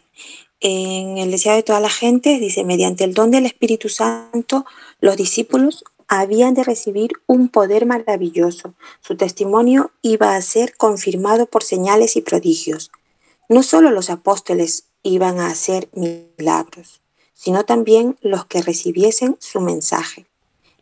[0.59, 4.65] en el deseado de toda la gente dice mediante el don del Espíritu Santo
[4.99, 11.63] los discípulos habían de recibir un poder maravilloso su testimonio iba a ser confirmado por
[11.63, 12.91] señales y prodigios
[13.49, 17.01] No solo los apóstoles iban a hacer milagros,
[17.33, 20.25] sino también los que recibiesen su mensaje.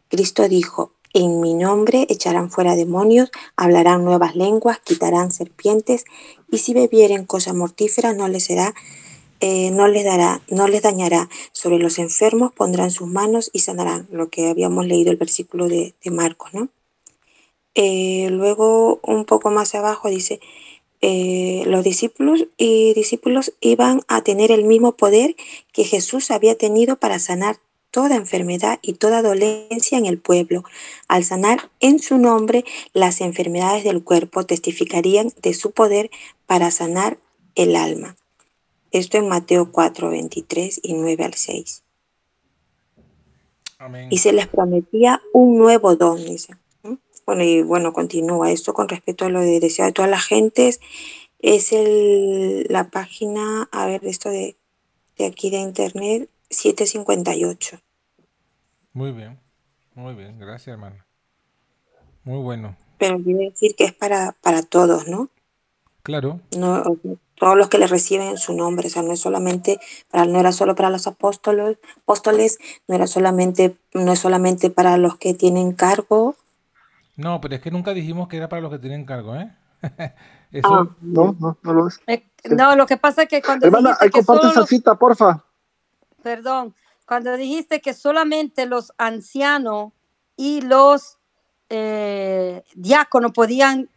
[0.10, 6.06] Cristo dijo, En mi nombre echarán fuera demonios, hablarán nuevas lenguas, quitarán serpientes,
[6.50, 8.74] y si bebieren cosas mortíferas no les será,
[9.40, 11.30] eh, no les dará, no les dañará.
[11.52, 14.08] Sobre los enfermos pondrán sus manos y sanarán.
[14.12, 16.70] Lo que habíamos leído el versículo de, Marcos, ¿no?
[17.76, 20.40] Eh, luego, un poco más abajo dice,
[21.02, 25.36] eh, los discípulos y discípulos iban a tener el mismo poder
[25.74, 27.58] que Jesús había tenido para sanar
[27.92, 30.64] toda enfermedad y toda dolencia en el pueblo.
[31.08, 36.10] Al sanar en su nombre las enfermedades del cuerpo, testificarían de su poder
[36.46, 37.18] para sanar
[37.56, 38.16] el alma.
[38.96, 41.84] Esto en Mateo 4, 23 y 9 al 6.
[43.78, 44.08] Amén.
[44.10, 46.56] Y se les prometía un nuevo don, dice.
[47.26, 50.80] Bueno, y bueno, continúa esto con respecto a lo de deseo de todas las gentes.
[51.40, 54.56] Es el, la página, a ver, esto de,
[55.18, 57.82] de aquí de internet, 758.
[58.94, 59.38] Muy bien,
[59.94, 61.06] muy bien, gracias hermana.
[62.24, 62.78] Muy bueno.
[62.98, 65.30] Pero quiere decir que es para, para todos, ¿no?
[66.02, 66.82] Claro, No,
[67.36, 69.80] todos los que le reciben en su nombre, o sea, no es solamente
[70.10, 72.58] para, no era solo para los apóstoles, apóstoles,
[72.88, 76.36] no era solamente, no es solamente para los que tienen cargo.
[77.16, 79.52] no, pero es que nunca dijimos que era para los que tienen cargo, ¿eh?
[80.52, 82.00] Eso, Ah, No, no, no lo es.
[82.08, 84.60] Eh, No, lo que pasa es que cuando Hermana, dijiste ahí que comparte solo esa
[84.62, 85.44] los, cita, porfa.
[86.24, 86.74] perdón,
[87.06, 89.92] cuando dijiste que solamente los ancianos
[90.38, 91.18] y los
[91.70, 93.90] eh, diáconos podían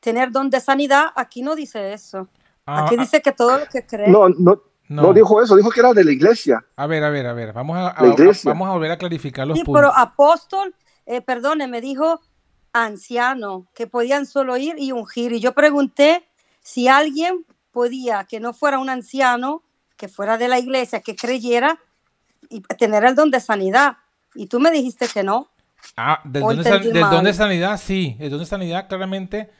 [0.00, 2.28] tener don de sanidad, aquí no dice eso.
[2.70, 4.12] Ah, Aquí ah, dice que todos los que creen.
[4.12, 5.02] No, no, no.
[5.02, 6.64] no dijo eso, dijo que era de la iglesia.
[6.76, 8.50] A ver, a ver, a ver, vamos a, a- iglesia.
[8.50, 9.80] vamos a volver a clarificar los Sí, puntos.
[9.80, 10.74] pero apóstol,
[11.06, 12.20] eh, perdone, me dijo
[12.72, 15.32] anciano, que podían solo ir y ungir.
[15.32, 16.28] Y yo pregunté
[16.60, 19.62] si alguien podía, que no fuera un anciano,
[19.96, 21.78] que fuera de la iglesia, que creyera
[22.50, 23.96] y tener el don de sanidad.
[24.34, 25.48] Y tú me dijiste que no.
[25.96, 28.16] Ah, del don de, san- del don de sanidad, sí.
[28.20, 29.50] El don de sanidad, claramente,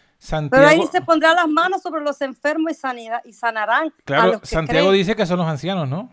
[0.50, 4.32] Pero ahí dice, pondrá las manos sobre los enfermos y, sanidad, y sanarán a claro,
[4.32, 5.00] los que Santiago creen.
[5.00, 6.12] dice que son los ancianos, ¿no?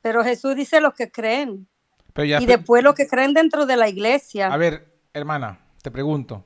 [0.00, 1.66] Pero Jesús dice los que creen.
[2.12, 4.46] Pero ya, Y después los que creen dentro de la iglesia.
[4.46, 6.44] a ver, hermana, te pregunto,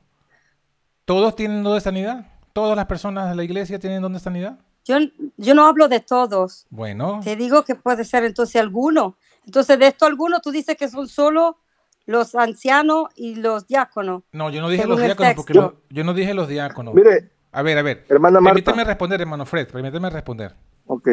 [1.04, 2.26] ¿todos tienen don de sanidad?
[2.52, 4.58] ¿Todas las personas de la iglesia tienen don de sanidad?
[4.84, 4.96] Yo,
[5.36, 6.66] yo no hablo de todos.
[6.70, 9.18] Bueno, Te digo que puede ser entonces alguno.
[9.44, 11.58] Entonces, de esto alguno, tú dices que son solo
[12.06, 14.22] los ancianos y los diáconos.
[14.32, 15.52] no, yo no dije los diáconos, porque
[15.90, 16.94] yo no dije los diáconos.
[16.94, 18.54] Mire, A ver, a ver, hermana Marta.
[18.54, 20.54] permíteme responder, hermano Fred, permíteme responder.
[20.86, 21.08] Ok.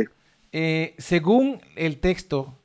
[0.52, 2.58] Eh, según el texto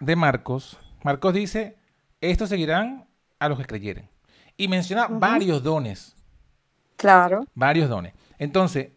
[0.00, 1.76] de Marcos, Marcos dice,
[2.20, 3.06] estos seguirán
[3.38, 4.08] a los que creyeren.
[4.56, 6.14] Y menciona varios dones,
[6.96, 7.44] Claro.
[7.54, 8.14] varios dones.
[8.38, 8.88] Entonces,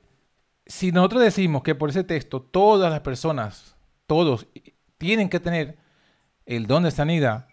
[0.66, 3.76] si nosotros decimos que por ese texto todas las personas,
[4.06, 4.48] todos
[4.98, 5.78] tienen que tener
[6.46, 7.48] el don de sanidad,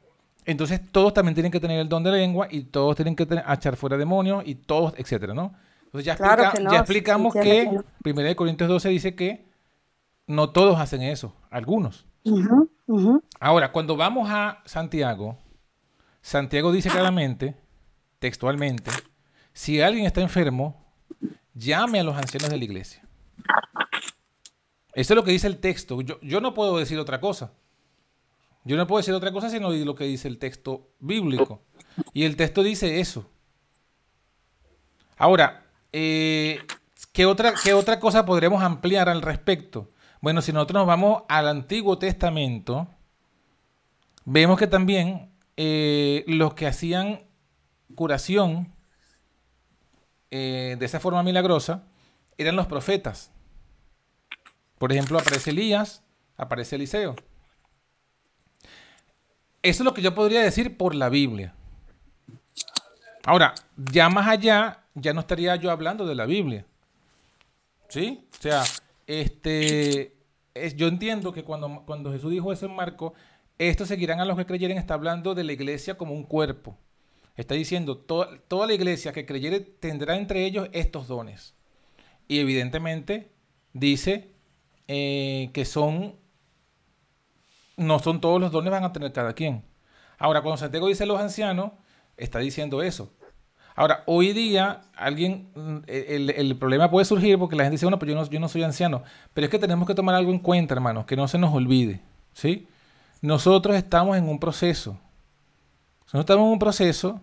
[0.44, 3.44] entonces todos también tienen que tener el don de lengua y todos tienen que tener,
[3.48, 5.54] echar fuera demonios y todos, etcétera, ¿no?
[5.84, 7.84] Entonces ya, Claro explica- que no, ya sí, explicamos que que no.
[8.04, 9.46] 1 Corintios 12 dice que
[10.26, 12.06] no todos hacen eso, algunos.
[13.40, 15.38] Ahora, cuando vamos a Santiago,
[16.20, 17.54] Santiago dice claramente,
[18.18, 18.90] textualmente,
[19.52, 20.82] si alguien está enfermo,
[21.54, 23.02] llame a los ancianos de la iglesia.
[24.94, 26.00] Eso es lo que dice el texto.
[26.00, 27.52] Yo, yo no puedo decir otra cosa.
[28.64, 31.62] Yo no puedo decir otra cosa sino lo que dice el texto bíblico.
[32.12, 33.28] Y el texto dice eso.
[35.16, 36.60] Ahora, eh,
[37.12, 39.90] ¿qué, otra, ¿qué otra cosa podremos ampliar al respecto?
[40.20, 42.88] Bueno, si nosotros nos vamos al Antiguo Testamento,
[44.24, 47.20] vemos que también eh, los que hacían
[47.94, 48.72] curación
[50.30, 51.84] eh, de esa forma milagrosa
[52.38, 53.30] eran los profetas.
[54.78, 56.02] Por ejemplo, aparece Elías,
[56.36, 57.14] aparece Eliseo.
[59.64, 61.54] Eso es lo que yo podría decir por la Biblia.
[63.24, 66.66] Ahora, ya más allá, ya no estaría yo hablando de la Biblia.
[67.88, 68.26] ¿Sí?
[68.38, 68.62] O sea,
[69.06, 70.14] este,
[70.52, 73.14] es- yo entiendo que cuando, cuando Jesús dijo eso en Marco,
[73.56, 76.76] estos seguirán a los que creyeren, está hablando de la iglesia como un cuerpo.
[77.36, 81.54] Está diciendo, "Toda- la iglesia que creyere tendrá entre ellos estos dones.
[82.28, 83.30] Y evidentemente
[83.72, 84.30] dice
[84.86, 86.16] eh, que son,
[87.76, 89.64] no son todos los dones van a tener cada quien.
[90.18, 91.72] Ahora, cuando Santiago dice los ancianos,
[92.16, 93.10] está diciendo eso.
[93.76, 97.98] Ahora, hoy día, alguien, mm, el, el problema puede surgir porque la gente dice, bueno,
[97.98, 99.02] pero yo no, yo no soy anciano.
[99.32, 102.00] Pero es que tenemos que tomar algo en cuenta, hermanos, que no se nos olvide.
[102.32, 102.68] ¿Sí?
[103.20, 104.98] Nosotros estamos en un proceso.
[106.02, 107.20] Nosotros estamos en un proceso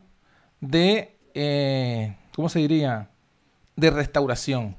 [0.60, 3.10] de, eh, ¿cómo se diría?
[3.76, 4.76] De restauración.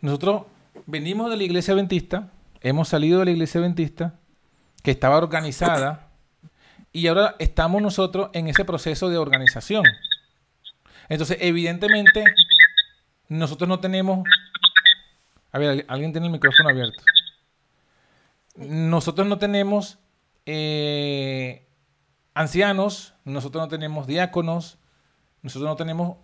[0.00, 0.44] Nosotros
[0.86, 2.30] venimos de la iglesia adventista,
[2.60, 4.14] hemos salido de la iglesia adventista,
[4.86, 6.12] que estaba organizada
[6.92, 9.82] y ahora estamos nosotros en ese proceso de organización.
[11.08, 12.22] Entonces, evidentemente,
[13.28, 14.22] nosotros no tenemos...
[15.50, 17.02] A ver, alguien tiene el micrófono abierto.
[18.54, 19.98] Nosotros no tenemos
[20.46, 21.66] eh,
[22.32, 24.78] ancianos, nosotros no tenemos diáconos,
[25.42, 26.16] nosotros no tenemos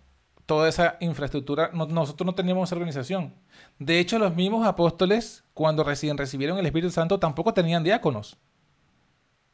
[0.45, 3.33] toda esa infraestructura, nosotros no tenemos esa organización.
[3.77, 8.37] De hecho, los mismos apóstoles, cuando recién recibieron el Espíritu Santo, tampoco tenían diáconos.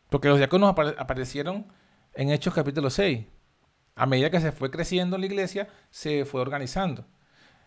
[0.10, 1.68] Porque los diáconos aparecieron
[2.14, 3.26] en Hechos capítulo 6.
[3.96, 7.06] A medida que se fue creciendo la iglesia, se fue organizando.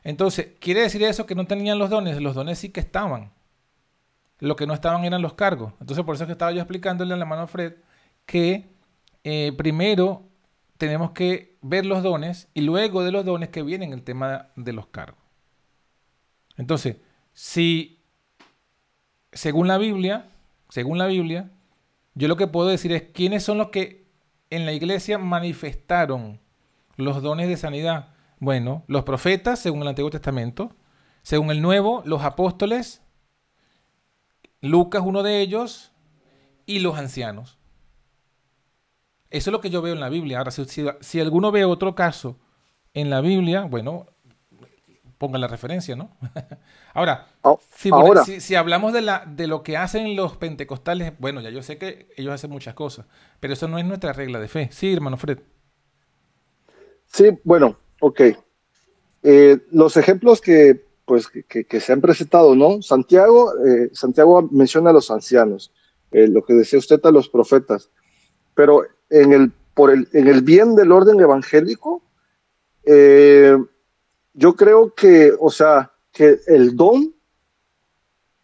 [0.02, 2.20] Entonces, ¿quiere decir eso que no tenían los dones?
[2.20, 3.32] Los dones sí que estaban.
[4.38, 5.72] Lo que no estaban eran los cargos.
[5.80, 7.74] Entonces, por eso es que estaba yo explicándole a la mano Fred
[8.26, 8.72] que
[9.24, 10.28] eh, primero
[10.78, 14.72] tenemos que ver los dones y luego de los dones que vienen el tema de
[14.72, 15.20] los cargos.
[16.56, 16.96] Entonces,
[17.32, 18.00] si
[19.32, 20.28] según la Biblia,
[20.68, 21.50] según la Biblia,
[22.14, 24.06] yo lo que puedo decir es quiénes son los que
[24.50, 26.40] en la iglesia manifestaron
[26.96, 28.08] los dones de sanidad.
[28.38, 30.74] Bueno, los profetas, según el Antiguo Testamento,
[31.22, 33.02] según el Nuevo, los apóstoles,
[34.60, 35.92] Lucas, uno de ellos,
[36.66, 37.58] y los ancianos.
[39.30, 40.38] Eso es lo que yo veo en la Biblia.
[40.38, 42.38] Ahora, si, alguno ve otro caso
[42.92, 44.06] en la Biblia, bueno,
[45.22, 46.10] ponga la referencia, ¿no?
[46.94, 47.28] Ahora,
[47.70, 52.08] si, hablamos de, la, de lo que hacen los pentecostales, bueno, ya yo sé que
[52.16, 53.06] ellos hacen muchas cosas,
[53.38, 54.68] pero eso no es nuestra regla de fe.
[54.72, 55.38] Sí, hermano Fred.
[57.06, 58.20] Sí, bueno, ok.
[59.22, 62.82] Eh, los ejemplos que, pues, que, se han presentado, ¿no?
[62.82, 65.72] Santiago, eh, Santiago menciona a los ancianos,
[66.10, 67.90] eh, lo que decía usted a los profetas,
[68.56, 72.02] pero en el, por el, en el bien del orden evangélico,
[72.86, 73.56] eh,
[74.34, 77.14] yo creo que, o sea, que el don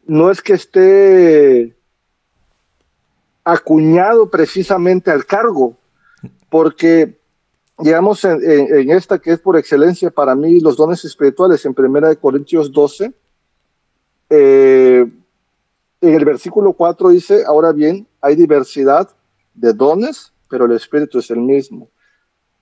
[0.07, 1.76] no es que esté
[3.45, 5.76] acuñado precisamente al cargo,
[6.51, 7.18] porque
[7.78, 12.16] digamos en, esta que es por excelencia para mí los dones espirituales en Primera de
[12.16, 13.12] Corintios 12,
[14.30, 15.07] eh,
[16.01, 19.09] en el versículo 4 dice, ahora bien, hay diversidad
[19.55, 21.89] de dones, pero el Espíritu es el mismo.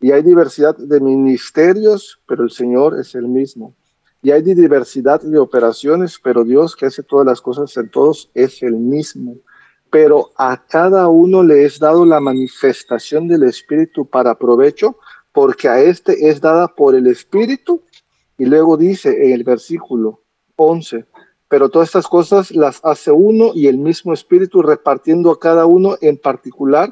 [0.01, 3.75] Y hay diversidad de ministerios, pero el Señor es el mismo.
[4.23, 8.63] Y hay diversidad de operaciones, pero Dios que hace todas las cosas en todos es
[8.63, 9.37] el mismo.
[9.91, 14.99] Pero a cada uno le es dado la manifestación del Espíritu para provecho,
[15.33, 17.83] porque a este es dada por el Espíritu.
[18.37, 20.23] Y luego dice en el versículo
[20.57, 21.07] 11,
[21.49, 25.97] pero todas estas cosas las hace uno y el mismo Espíritu repartiendo a cada uno
[26.01, 26.91] en particular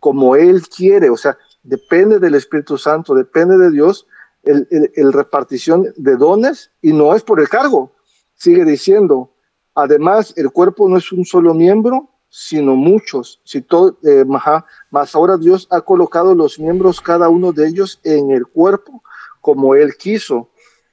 [0.00, 4.06] como Él quiere, o sea, depende del Espíritu Santo, depende de Dios,
[4.42, 7.92] el, repartición de dones y no es por el cargo.
[8.34, 9.32] Sigue diciendo,
[9.74, 13.40] además, el cuerpo no es un solo miembro, sino muchos.
[13.44, 18.30] Si todo, eh, más ahora Dios ha colocado los miembros, cada uno de ellos, en
[18.30, 19.02] el cuerpo
[19.40, 20.50] como Él quiso.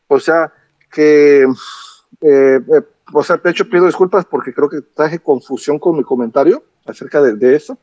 [0.07, 0.53] O sea,
[0.91, 1.49] que, eh,
[2.21, 2.81] eh,
[3.13, 7.21] o sea, de hecho pido disculpas porque creo que traje confusión con mi comentario acerca
[7.21, 7.77] de eso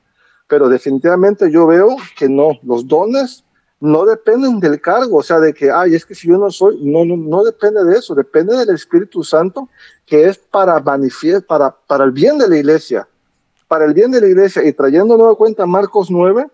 [0.48, 3.44] pero definitivamente yo veo que no, los dones
[3.80, 6.78] no dependen del cargo, o sea, de que, ay, es que si yo no soy,
[6.82, 9.68] no, no, no depende de eso, depende del Espíritu Santo,
[10.06, 13.06] que es para manifestar, para, para el bien de la iglesia,
[13.68, 16.46] para el bien de la iglesia, y trayendo nueva cuenta Marcos 9,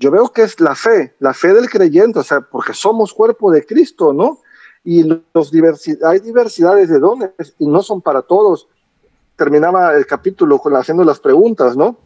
[0.00, 3.50] yo veo que es la fe, la fe del creyente, o sea, porque somos cuerpo
[3.50, 4.40] de Cristo, ¿no?
[4.82, 5.52] Y los
[6.02, 8.66] hay diversidades de dones y no son para todos.
[9.36, 11.98] Terminaba el capítulo con haciendo las preguntas, ¿no?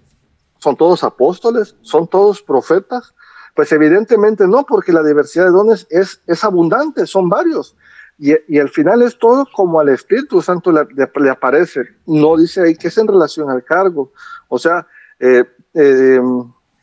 [0.64, 1.76] ¿Son todos apóstoles?
[1.82, 3.14] ¿Son todos profetas?
[3.54, 7.76] Pues evidentemente no, porque la diversidad de dones es, es abundante, son varios.
[8.18, 11.82] Y, y al final es todo como al Espíritu Santo le, aparece.
[12.06, 14.12] No dice ahí que es en relación al cargo.
[14.48, 14.86] O sea,
[15.18, 16.18] eh, eh,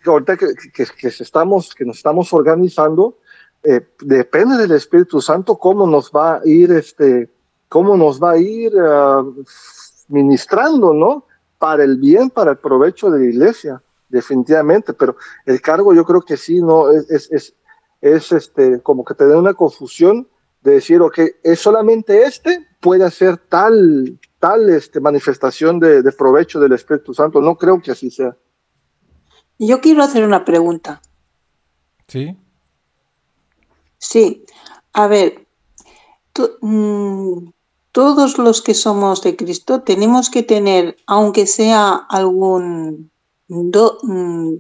[0.06, 3.18] ahorita que, que, estamos, que nos estamos organizando,
[3.64, 7.32] eh, depende del Espíritu Santo cómo nos va a ir, este,
[7.68, 9.24] cómo nos va a ir ah,
[10.08, 11.26] ministrando, ¿no?
[11.62, 15.16] Para el bien, para el provecho de la iglesia, definitivamente, pero
[15.46, 17.56] el cargo yo creo que sí, no, es, es,
[18.02, 20.28] es, este, como que te da una confusión
[20.62, 26.60] de decir, ok, es solamente este, puede hacer tal, tal este, manifestación de, de provecho
[26.60, 28.36] del Espíritu Santo, no creo que así sea.
[29.60, 31.00] Yo quiero hacer una pregunta.
[32.08, 32.36] Sí.
[34.00, 34.48] Sí,
[34.94, 35.46] a ver,
[36.34, 37.52] tú, mm,
[37.92, 43.12] todos los que somos de Cristo tenemos que tener, aunque sea algún
[43.48, 44.56] mm,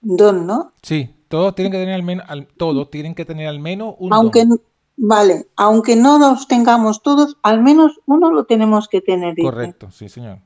[0.00, 0.72] don, ¿no?
[0.82, 2.26] Sí, todos tienen que tener al menos,
[2.56, 4.60] todos tienen que tener al menos un aunque, don.
[4.96, 9.34] Vale, aunque no los tengamos todos, al menos uno lo tenemos que tener.
[9.40, 10.40] Correcto, sí, señor.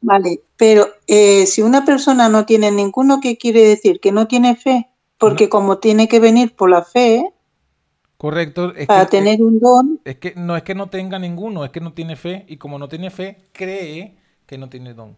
[0.00, 4.00] Vale, pero eh, si una persona no tiene ninguno, ¿qué quiere decir?
[4.00, 4.88] Que no tiene fe.
[5.18, 7.34] Porque como tiene que venir por la fe,
[8.20, 8.74] Correcto.
[8.86, 9.98] para tener un don.
[10.04, 12.44] Es que no es que no tenga ninguno, es que no tiene fe.
[12.48, 14.14] Y como no tiene fe, cree
[14.44, 15.16] que no tiene don.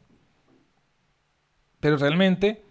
[1.81, 2.63] Pero realmente,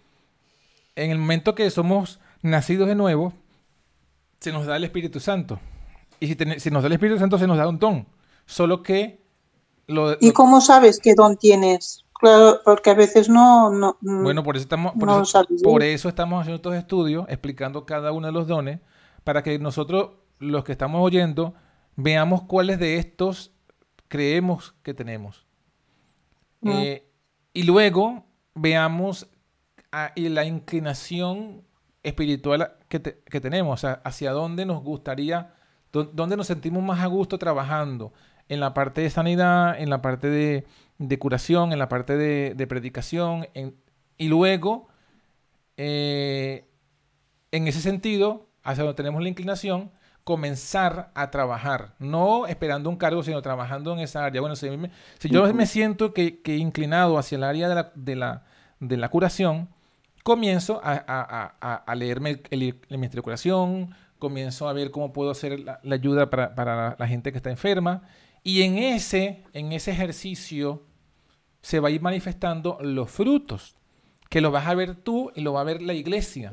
[0.96, 3.34] en el momento que somos nacidos de nuevo,
[4.40, 5.60] se nos da el Espíritu Santo.
[6.18, 8.06] Y si, si nos da el Espíritu Santo, se nos da un don.
[8.46, 9.20] Solo que...
[9.86, 12.06] Lo, ¿Y cómo sabes qué don tienes?
[12.14, 13.68] Claro, porque a veces no...
[13.68, 18.12] no bueno, por eso, estamos, por, eso, por eso estamos haciendo estos estudios, explicando cada
[18.12, 18.80] uno de los dones,
[19.24, 21.54] para que nosotros, los que estamos oyendo,
[21.96, 23.52] veamos cuáles de estos
[24.08, 25.46] creemos que tenemos.
[26.64, 27.08] Eh,
[27.52, 29.28] y luego veamos
[29.90, 31.64] a, y la inclinación
[32.02, 35.54] espiritual que, que, tenemos, o sea, hacia dónde nos gustaría,
[35.92, 38.12] dónde nos sentimos más a gusto trabajando,
[38.48, 40.66] en la parte de sanidad, en la parte de,
[40.98, 43.46] de curación, en la parte de, de predicación,
[44.18, 44.88] y luego,
[45.76, 46.68] eh,
[47.50, 49.90] en ese sentido, hacia donde tenemos la inclinación,
[50.24, 54.40] comenzar a trabajar, no esperando un cargo, sino trabajando en esa área.
[54.40, 54.68] Bueno, si,
[55.22, 58.44] yo me siento que, que, inclinado hacia el área de la, de la,
[58.78, 59.68] de la curación,
[60.22, 65.32] comienzo a, a, a, leerme el, el, Ministerio de Curación, comienzo a ver cómo puedo
[65.32, 68.02] hacer la, la ayuda para, para, la gente que está enferma,
[68.44, 70.84] y en ese, en ese ejercicio
[71.62, 73.76] se va a ir manifestando los frutos,
[74.30, 76.50] que lo vas a ver tú y lo va a ver la iglesia.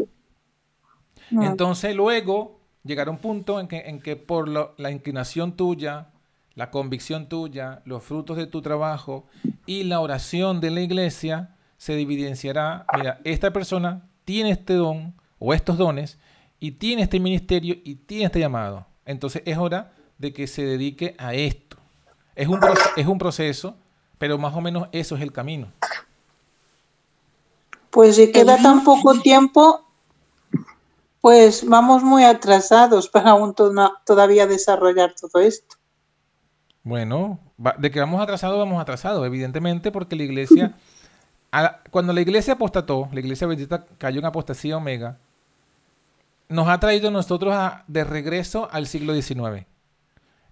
[1.31, 6.09] Entonces luego llegar a un punto en que, en que por la inclinación tuya,
[6.55, 9.25] la convicción tuya, los frutos de tu trabajo
[9.65, 15.53] y la oración de la iglesia, se evidenciará, mira, esta persona tiene este don o
[15.53, 16.19] estos dones
[16.59, 18.85] y tiene este ministerio y tiene este llamado.
[19.05, 21.77] Entonces es hora de que se dedique a esto.
[22.35, 22.59] Es un,
[22.97, 23.77] es un proceso,
[24.17, 25.71] pero más o menos eso es el camino.
[27.89, 29.85] Pues si queda tan poco tiempo,
[31.21, 33.55] pues vamos muy atrasados para aún
[34.05, 35.75] todavía desarrollar todo esto.
[36.83, 37.39] Bueno,
[37.77, 40.75] de que vamos atrasados, vamos atrasados, evidentemente, porque la iglesia,
[41.91, 45.17] cuando la iglesia apostató, la iglesia bendita cayó en apostasía omega,
[46.47, 47.55] nos ha traído nosotros
[47.87, 49.67] de regreso al siglo XIX.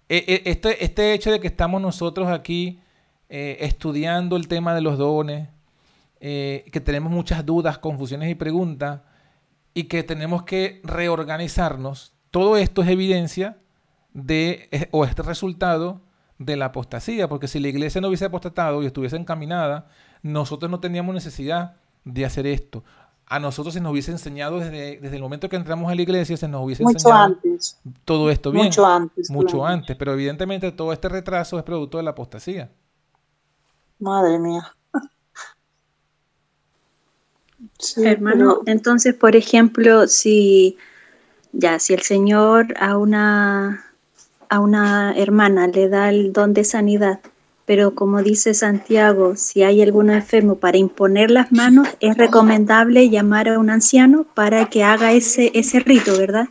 [0.08, 2.80] E, e, este, este hecho de que estamos nosotros aquí
[3.28, 5.48] eh, estudiando el tema de los dones,
[6.20, 9.00] eh, que tenemos muchas dudas, confusiones y preguntas,
[9.78, 13.58] y que tenemos que reorganizarnos, todo esto es evidencia
[14.12, 16.00] de, o este resultado
[16.36, 19.86] de la apostasía, porque si la iglesia no hubiese apostatado y estuviese encaminada,
[20.20, 22.82] nosotros no teníamos necesidad de hacer esto.
[23.24, 26.36] A nosotros se nos hubiese enseñado desde, desde el momento que entramos a la iglesia,
[26.36, 27.78] se nos hubiese mucho enseñado antes.
[28.04, 28.64] todo esto bien.
[28.64, 29.30] Mucho antes.
[29.30, 32.68] Mucho antes, pero evidentemente todo este retraso es producto de la apostasía.
[34.00, 34.74] Madre mía.
[37.96, 40.76] Hermano, entonces, por ejemplo, si
[41.52, 43.84] ya, si el Señor a una
[44.48, 47.20] a una hermana le da el don de sanidad,
[47.66, 53.48] pero como dice Santiago, si hay algún enfermo para imponer las manos, es recomendable llamar
[53.48, 56.48] a un anciano para que haga ese, ese rito, ¿verdad?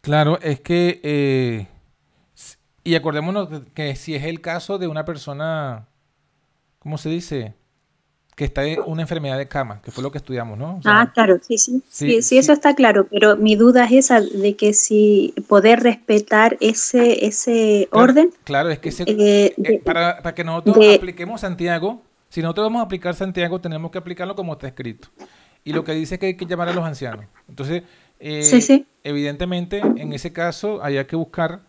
[0.00, 1.66] Claro, es que, eh,
[2.84, 5.88] y acordémonos que si es el caso de una persona,
[6.78, 7.54] ¿cómo se dice?
[8.36, 10.80] Que está en una enfermedad de cama, que fue lo que estudiamos, ¿no?
[10.84, 14.56] ah, claro, sí, sí, sí, sí, eso está claro, pero mi duda es esa de
[14.56, 18.30] que si poder respetar ese, ese orden.
[18.44, 22.84] Claro, es que eh, eh, para, para, que nosotros apliquemos Santiago, si nosotros vamos a
[22.84, 25.08] aplicar Santiago, tenemos que aplicarlo como está escrito.
[25.62, 27.26] Y lo que dice es que hay que llamar a los ancianos.
[27.46, 27.82] Entonces,
[28.18, 31.60] eh, evidentemente, en ese caso, hay que buscar,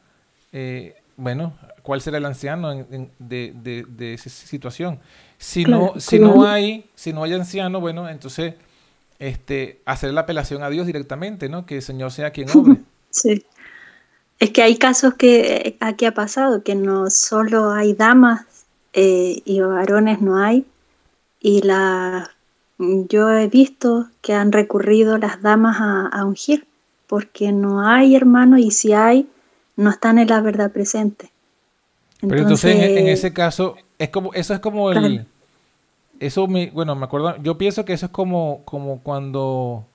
[1.17, 4.99] bueno, cuál será el anciano de, de, de esa situación.
[5.41, 8.53] Si, no, si no hay, si no hay anciano, bueno, entonces
[9.17, 11.65] este, hacer la apelación a Dios directamente, ¿no?
[11.65, 12.77] Que el Señor sea quien obre.
[13.09, 13.43] Sí.
[14.39, 18.45] Es que hay casos que eh, aquí ha pasado, que no solo hay damas
[18.93, 20.65] eh, y varones no hay,
[21.41, 22.31] y la,
[22.77, 26.65] yo he visto que han recurrido las damas a, ungir,
[27.07, 29.27] porque no hay hermanos y si hay,
[29.75, 31.31] no están en la verdad presente.
[32.21, 35.27] Pero entonces en, ese caso, es como, eso es como el,
[36.21, 39.87] eso me, bueno, me acuerdo, yo pienso que eso es como, como cuando,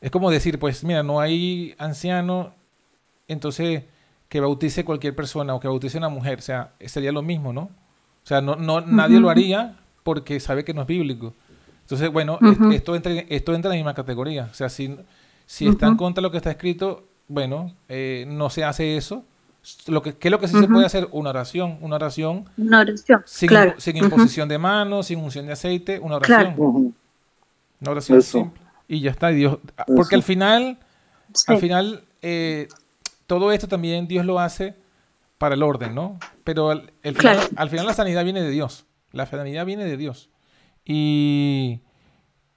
[0.00, 2.52] es como decir, pues mira, no hay anciano,
[3.28, 3.84] entonces
[4.28, 7.62] que bautice cualquier persona o que bautice una mujer, o sea, sería lo mismo, ¿no?
[8.24, 11.32] O sea, no, no, nadie lo haría porque sabe que no es bíblico.
[11.82, 12.40] Entonces, bueno,
[12.72, 14.48] esto, entra, esto entra en la misma categoría.
[14.50, 14.96] O sea, si,
[15.46, 19.24] si está en contra de lo que está escrito, bueno, eh, no se hace eso,
[19.86, 21.08] Lo que, ¿Qué es lo que sí se puede hacer?
[21.12, 22.46] Una oración, una oración.
[22.56, 23.74] Una oración, sin, claro.
[23.78, 26.54] sin imposición de manos, sin unción de aceite, una oración.
[27.80, 28.38] Una oración Eso.
[28.40, 28.60] simple.
[28.88, 29.30] Y ya está.
[29.30, 30.16] y Dios, porque Eso.
[30.16, 30.78] al final,
[31.32, 31.44] Sí.
[31.52, 32.68] al final, eh,
[33.26, 34.74] todo esto también Dios lo hace
[35.38, 36.18] para el orden, ¿no?
[36.44, 37.48] Pero al, el final, Claro.
[37.56, 38.84] al final la sanidad viene de Dios.
[39.12, 40.28] La sanidad viene de Dios.
[40.84, 41.80] Y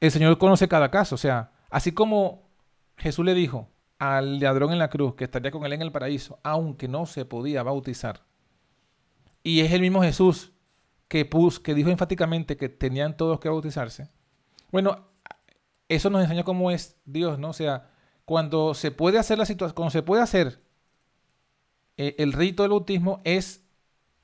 [0.01, 1.15] el Señor conoce cada caso.
[1.15, 2.41] O sea, así como
[2.97, 3.67] Jesús le dijo
[3.99, 7.25] al ladrón en la cruz que estaría con él en el paraíso, aunque no se
[7.25, 8.21] podía bautizar.
[9.43, 10.51] Y es el mismo Jesús
[11.07, 14.09] que, pus, que dijo enfáticamente que tenían todos que bautizarse.
[14.71, 15.07] Bueno,
[15.87, 17.49] eso nos enseña cómo es Dios, ¿no?
[17.49, 17.91] O sea,
[18.25, 20.61] cuando se puede hacer la situación, cuando se puede hacer
[21.97, 23.63] eh, el rito del bautismo es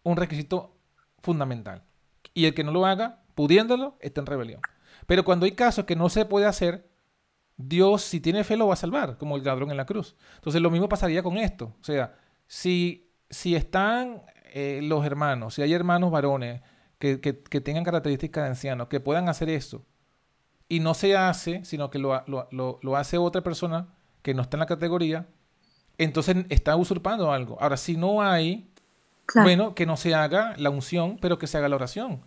[0.03, 0.75] un requisito
[1.19, 1.83] fundamental.
[2.33, 4.61] Y el que no lo haga, pudiéndolo, está en rebelión.
[5.05, 6.89] Pero cuando hay casos que no se puede hacer,
[7.67, 10.15] Dios, si tiene fe, lo va a salvar, como el ladrón en la cruz.
[10.35, 11.73] Entonces, lo mismo pasaría con esto.
[11.79, 12.15] O sea,
[12.47, 14.21] si, si están
[14.53, 16.61] eh, los hermanos, si hay hermanos varones
[16.99, 19.85] que, que- que tengan características de ancianos, que puedan hacer eso,
[20.67, 23.87] y no se hace, sino que lo, lo- lo- lo hace otra persona
[24.21, 25.27] que no está en la categoría,
[25.97, 27.57] entonces está usurpando algo.
[27.61, 28.67] Ahora, si no hay,
[29.25, 29.45] Claro.
[29.47, 32.21] bueno, que no se haga la unción, pero que se haga la oración.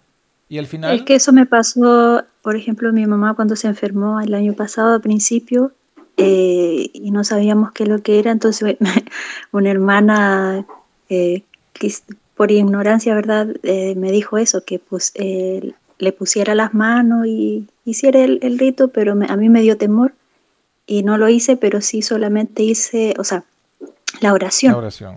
[0.49, 4.21] Y al final, Es que eso me pasó, por ejemplo, mi mamá cuando se enfermó
[4.21, 5.73] el año pasado a principio
[6.17, 8.77] eh, y no sabíamos qué lo que era, entonces
[9.53, 10.67] una hermana
[11.09, 11.43] eh,
[12.37, 13.49] por ignorancia, ¿verdad?
[13.63, 15.13] Eh, me dijo eso, que pues
[15.99, 19.77] le pusiera las manos y hiciera el, el rito, pero me- a mí me dio
[19.77, 20.13] temor
[20.87, 23.45] y no lo hice, pero sí solamente hice, o sea,
[24.21, 25.17] la oración la oración.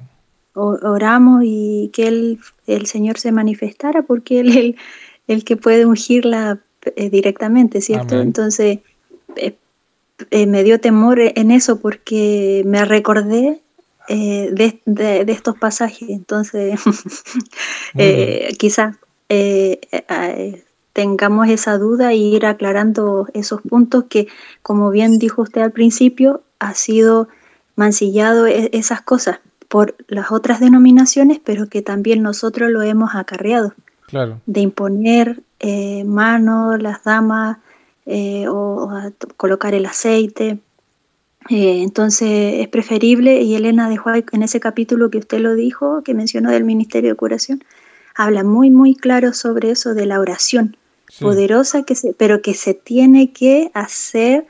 [0.54, 4.76] o- oramos y que él, el Señor se manifestara porque Él
[5.28, 6.60] el, que puede ungirla
[6.96, 8.16] eh, directamente, ¿cierto?
[8.16, 8.28] Amén.
[8.28, 8.80] Entonces
[9.36, 9.56] eh,
[10.32, 13.62] eh, me dio temor en eso porque me recordé
[14.10, 16.80] de, de- de estos pasajes, entonces
[18.58, 18.96] quizás
[20.94, 24.28] tengamos esa duda y ir aclarando esos puntos que,
[24.64, 27.28] como bien dijo usted al principio, ha sido
[27.76, 33.74] mancillado e- esas cosas por las otras denominaciones, pero que también nosotros lo hemos acarreado,
[34.08, 34.40] Claro.
[34.46, 37.58] de imponer eh, manos, las damas,
[38.06, 38.90] eh, o,
[39.36, 40.60] colocar el aceite.
[41.50, 46.04] Eh, entonces es preferible, y Elena de White en ese capítulo que usted lo dijo,
[46.04, 47.64] que mencionó del Ministerio de Curación,
[48.16, 50.78] habla muy, muy claro sobre eso de la oración
[51.10, 51.24] Sí.
[51.24, 54.46] poderosa, que se, pero que se tiene que hacer,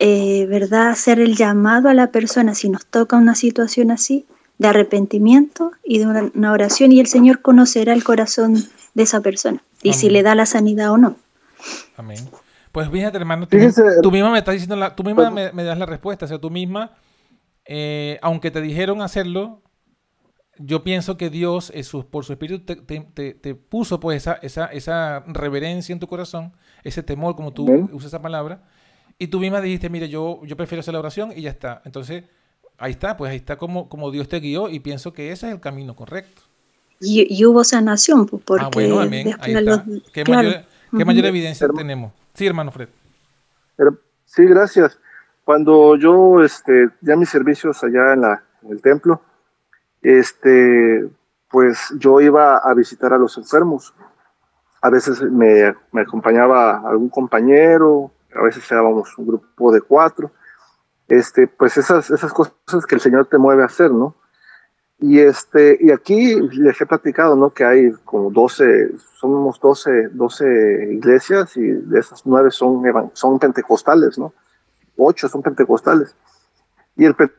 [0.00, 0.88] eh, ¿verdad?
[0.90, 4.26] Hacer el llamado a la persona si nos toca una situación así,
[4.58, 8.64] de arrepentimiento y de una, una oración, y el Señor conocerá el corazón
[8.94, 11.16] de esa persona, y si le da la sanidad o no.
[11.96, 12.18] Amén.
[12.72, 15.62] Pues fíjate, hermano, tú, Fíjese, tú misma me estás diciendo, la, tú misma me, me
[15.64, 16.24] das la respuesta.
[16.24, 16.92] O sea, tú misma,
[17.66, 19.62] eh, aunque te dijeron hacerlo,
[20.58, 24.34] yo pienso que Dios, su- por su espíritu, te, te- te- te puso pues esa,
[24.42, 26.52] esa, esa reverencia en tu corazón,
[26.84, 28.62] ese temor, como tú usas esa palabra,
[29.18, 31.82] y tú misma dijiste, mire, yo, yo prefiero hacer la oración y ya está.
[31.84, 32.24] Entonces,
[32.78, 35.52] ahí está, pues ahí está como, como Dios te guió y pienso que ese es
[35.52, 36.42] el camino correcto.
[37.02, 39.34] Y, y hubo sanación, pues, porque ah, bueno, amén.
[39.40, 39.60] Ahí está.
[39.60, 40.48] los- ¿Qué, claro.
[40.48, 40.62] mayor,
[40.96, 41.78] qué mayor evidencia Hermano.
[41.78, 42.12] tenemos?
[42.34, 42.88] Sí, hermano Fred.
[43.76, 44.98] Pero- Sí, gracias.
[45.44, 49.20] Cuando yo este, ya mis servicios allá en, la, en el templo,
[50.00, 51.06] este,
[51.50, 53.92] pues yo iba a visitar a los enfermos.
[54.80, 60.30] A veces me, me acompañaba algún compañero, a veces éramos un grupo de cuatro.
[61.08, 64.14] Este, pues esas, esas cosas que el Señor te mueve a hacer, ¿no?
[65.02, 67.50] Y, este, y aquí les he platicado, ¿no?
[67.50, 72.80] Que hay como 12, somos 12, 12 iglesias y de esas nueve son,
[73.12, 74.32] son pentecostales, ¿no?
[74.96, 76.14] Ocho son pentecostales.
[76.94, 77.32] Y el pe-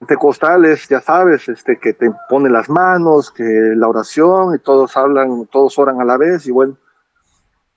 [0.00, 3.44] pentecostal es, ya sabes, este, que te pone las manos, que
[3.76, 6.76] la oración y todos hablan, todos oran a la vez y bueno.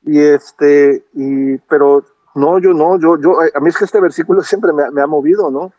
[0.02, 2.04] Y este, y, pero
[2.34, 5.52] no, yo no, yo, yo, a mí es que este versículo siempre me ha movido,
[5.52, 5.74] ¿no?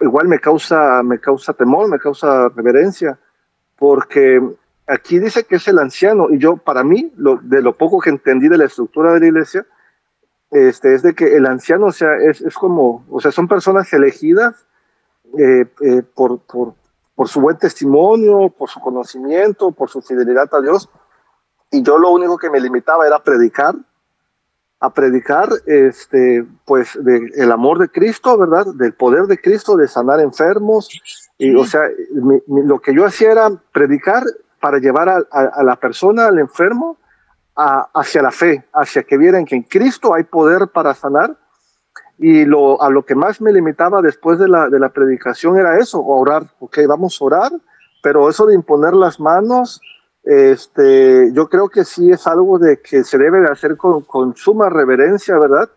[0.00, 3.18] Igual me causa, me causa temor, me causa reverencia,
[3.76, 4.40] porque
[4.86, 8.48] aquí dice que es el anciano, y yo, para mí, de lo poco que entendí
[8.48, 9.66] de la estructura de la iglesia,
[10.50, 13.92] este, es de que el anciano, o sea, es, es como, o sea, son personas
[13.92, 14.66] elegidas
[15.38, 16.74] eh, eh, por, por,
[17.14, 20.88] por su buen testimonio, por su conocimiento, por su fidelidad a Dios,
[21.70, 23.74] y yo lo único que me limitaba era predicar,
[24.80, 28.66] a predicar este pues de, el amor de Cristo, ¿verdad?
[28.74, 30.88] Del poder de Cristo de sanar enfermos
[31.36, 31.82] y o sea,
[32.46, 34.22] lo que yo hacía era predicar
[34.60, 36.96] para llevar a, la persona, al enfermo,
[37.54, 41.36] hacia la fe, hacia que vieran que en Cristo hay poder para sanar.
[42.20, 45.78] Y lo, a lo que más me limitaba después de la, de la predicación era
[45.78, 46.42] eso, orar.
[46.58, 47.52] Ok, vamos a orar
[48.02, 49.80] pero eso de imponer las manos,
[50.24, 54.36] este, yo creo que sí es algo de que se debe de hacer con, con
[54.36, 55.70] suma reverencia, ¿verdad?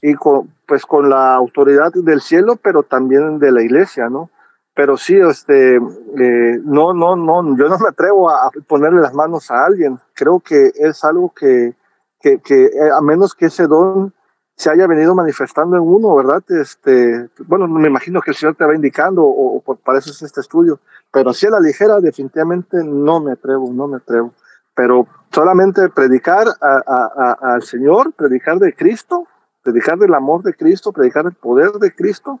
[0.00, 4.30] Y con, pues con la autoridad del cielo, pero también de la iglesia, ¿no?
[4.74, 9.50] Pero sí, este, eh, no, no, no, yo no me atrevo a, ponerle las manos
[9.50, 9.98] a alguien.
[10.12, 11.74] Creo que es algo que,
[12.20, 14.12] que, que eh, a menos que ese don
[14.56, 16.42] se haya venido manifestando en uno, ¿verdad?
[16.48, 20.22] Este, bueno, me imagino que el Señor te va indicando, o, o para eso es
[20.22, 20.80] este estudio,
[21.12, 24.32] pero si a la ligera, definitivamente no me atrevo, no me atrevo.
[24.74, 29.26] Pero solamente predicar al Señor, predicar de Cristo,
[29.62, 32.40] predicar del amor de Cristo, predicar el poder de Cristo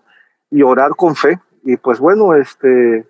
[0.50, 1.40] y orar con fe.
[1.64, 3.06] Y pues bueno, este,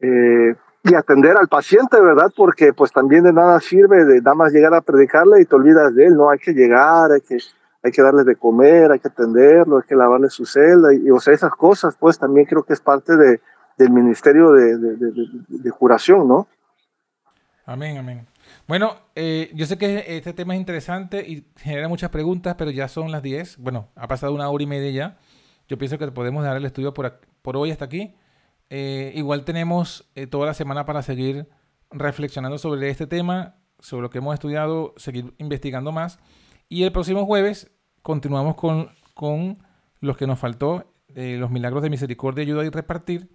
[0.00, 0.54] eh,
[0.84, 2.32] y atender al paciente, ¿verdad?
[2.36, 5.94] Porque pues también de nada sirve de nada más llegar a predicarle y te olvidas
[5.94, 6.30] de él, ¿no?
[6.30, 7.38] Hay que llegar, hay que
[7.82, 11.18] hay que darle de comer, hay que atenderlo, hay que lavarle su celda, y, o
[11.18, 13.40] sea, esas cosas, pues también creo que es parte de,
[13.78, 16.46] del ministerio de, de, curación, ¿no?
[17.64, 18.26] Amén, amén.
[18.66, 22.88] Bueno, eh, yo sé que este tema es interesante y genera muchas preguntas, pero ya
[22.88, 23.58] son las 10.
[23.58, 25.18] Bueno, ha pasado una hora y media ya.
[25.68, 28.14] Yo pienso que podemos dar el estudio por, por hoy hasta aquí.
[28.70, 31.48] Eh, igual tenemos eh, toda la semana para seguir
[31.90, 36.18] reflexionando sobre este tema, sobre lo que hemos estudiado, seguir investigando más.
[36.72, 37.68] Y el próximo jueves
[38.00, 39.58] continuamos con, con
[39.98, 40.84] los que nos faltó,
[41.16, 43.28] eh, los milagros de misericordia, ayuda y repartir.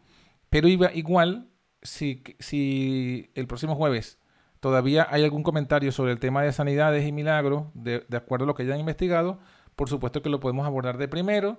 [0.49, 1.49] Pero igual,
[1.81, 4.19] si, si el próximo jueves
[4.61, 8.55] todavía hay algún comentario sobre el tema de sanidades y milagros, de, acuerdo a lo
[8.55, 9.37] que hayan investigado,
[9.75, 11.57] por supuesto que lo podemos abordar de primero.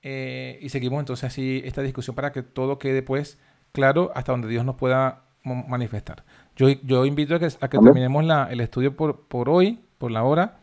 [0.00, 3.38] Eh, y seguimos entonces así esta discusión para que todo quede pues
[3.70, 6.24] claro hasta donde Dios nos pueda manifestar.
[6.56, 10.10] Yo, yo invito a que, a que terminemos la, el estudio por, por hoy, por
[10.10, 10.61] la hora,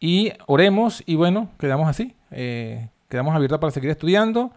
[0.00, 2.16] y oremos y bueno, quedamos así.
[2.30, 4.50] Eh, quedamos abiertos para seguir estudiando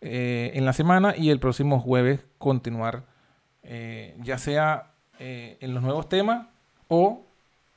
[0.00, 3.02] eh, en la semana y el próximo jueves continuar
[3.64, 6.46] eh, ya sea en los nuevos temas
[6.88, 7.24] o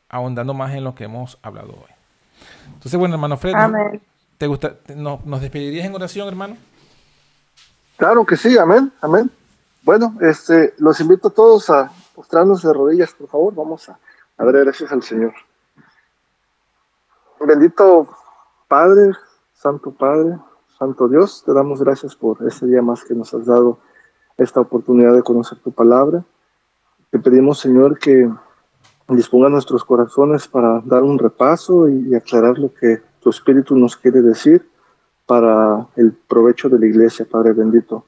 [0.09, 1.93] ahondando más en lo que hemos hablado hoy.
[2.73, 3.53] Entonces, bueno, hermano Fred,
[4.37, 6.57] ¿te gusta, nos, despedirías en oración, hermano?
[7.95, 9.31] Claro que sí, amén, amén.
[9.83, 13.55] Bueno, este, los invito a todos a postrarnos de rodillas, por favor.
[13.55, 13.97] Vamos a,
[14.37, 15.33] a dar gracias al Señor.
[17.45, 18.07] Bendito
[18.67, 19.13] Padre,
[19.53, 20.37] Santo Padre,
[20.77, 23.79] Santo Dios, te damos gracias por este día más que nos has dado
[24.37, 26.23] esta oportunidad de conocer tu palabra.
[27.11, 28.29] Te pedimos, Señor, que
[29.07, 34.21] disponga nuestros corazones para dar un repaso y, aclarar lo que tu Espíritu nos quiere
[34.21, 34.69] decir
[35.25, 38.03] para el provecho de la iglesia, Padre bendito.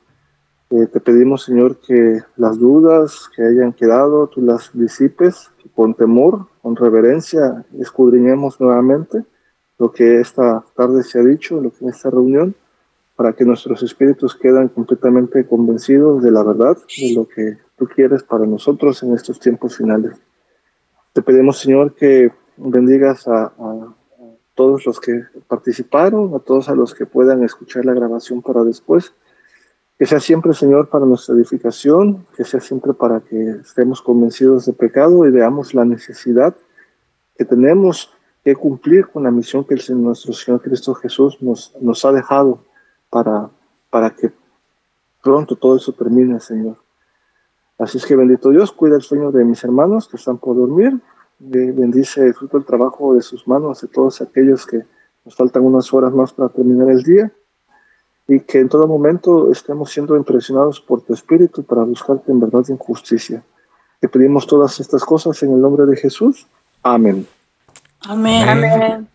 [0.72, 6.48] Eh, te pedimos, Señor, que las dudas que hayan quedado, tú las disipes, con temor,
[6.61, 9.26] con reverencia, escudriñemos nuevamente
[9.77, 12.56] lo que esta tarde se ha dicho, lo que en esta reunión,
[13.18, 18.23] para que nuestros espíritus quedan completamente convencidos de la verdad, de lo que tú quieres
[18.23, 20.22] para nosotros en estos tiempos finales.
[21.11, 23.95] Te pedimos, Señor, que bendigas a, a
[24.56, 29.14] todos los que participaron, a todos a los que puedan escuchar la grabación para después
[30.02, 34.73] que sea siempre, Señor, para nuestra edificación, que sea siempre para que estemos convencidos de
[34.73, 36.56] pecado y veamos la necesidad
[37.38, 38.11] que tenemos
[38.44, 42.64] que cumplir con la misión que el, nuestro Señor Cristo Jesús nos, ha dejado
[43.11, 43.52] para,
[43.91, 44.32] para que
[45.22, 46.78] pronto todo eso termine, Señor.
[47.78, 50.99] Así es que bendito Dios, cuida el sueño de mis hermanos que están por dormir,
[51.38, 54.84] bendice el fruto del trabajo de sus manos, de todos aquellos que
[55.23, 57.32] nos faltan unas horas más para terminar el día
[58.33, 62.63] y que en todo momento estemos siendo impresionados por tu espíritu para buscarte en verdad
[62.65, 63.43] y en justicia.
[63.99, 66.47] Te pedimos todas estas cosas en el nombre de Jesús.
[66.81, 67.27] Amén.
[67.99, 68.47] Amén.
[68.47, 69.10] Amén.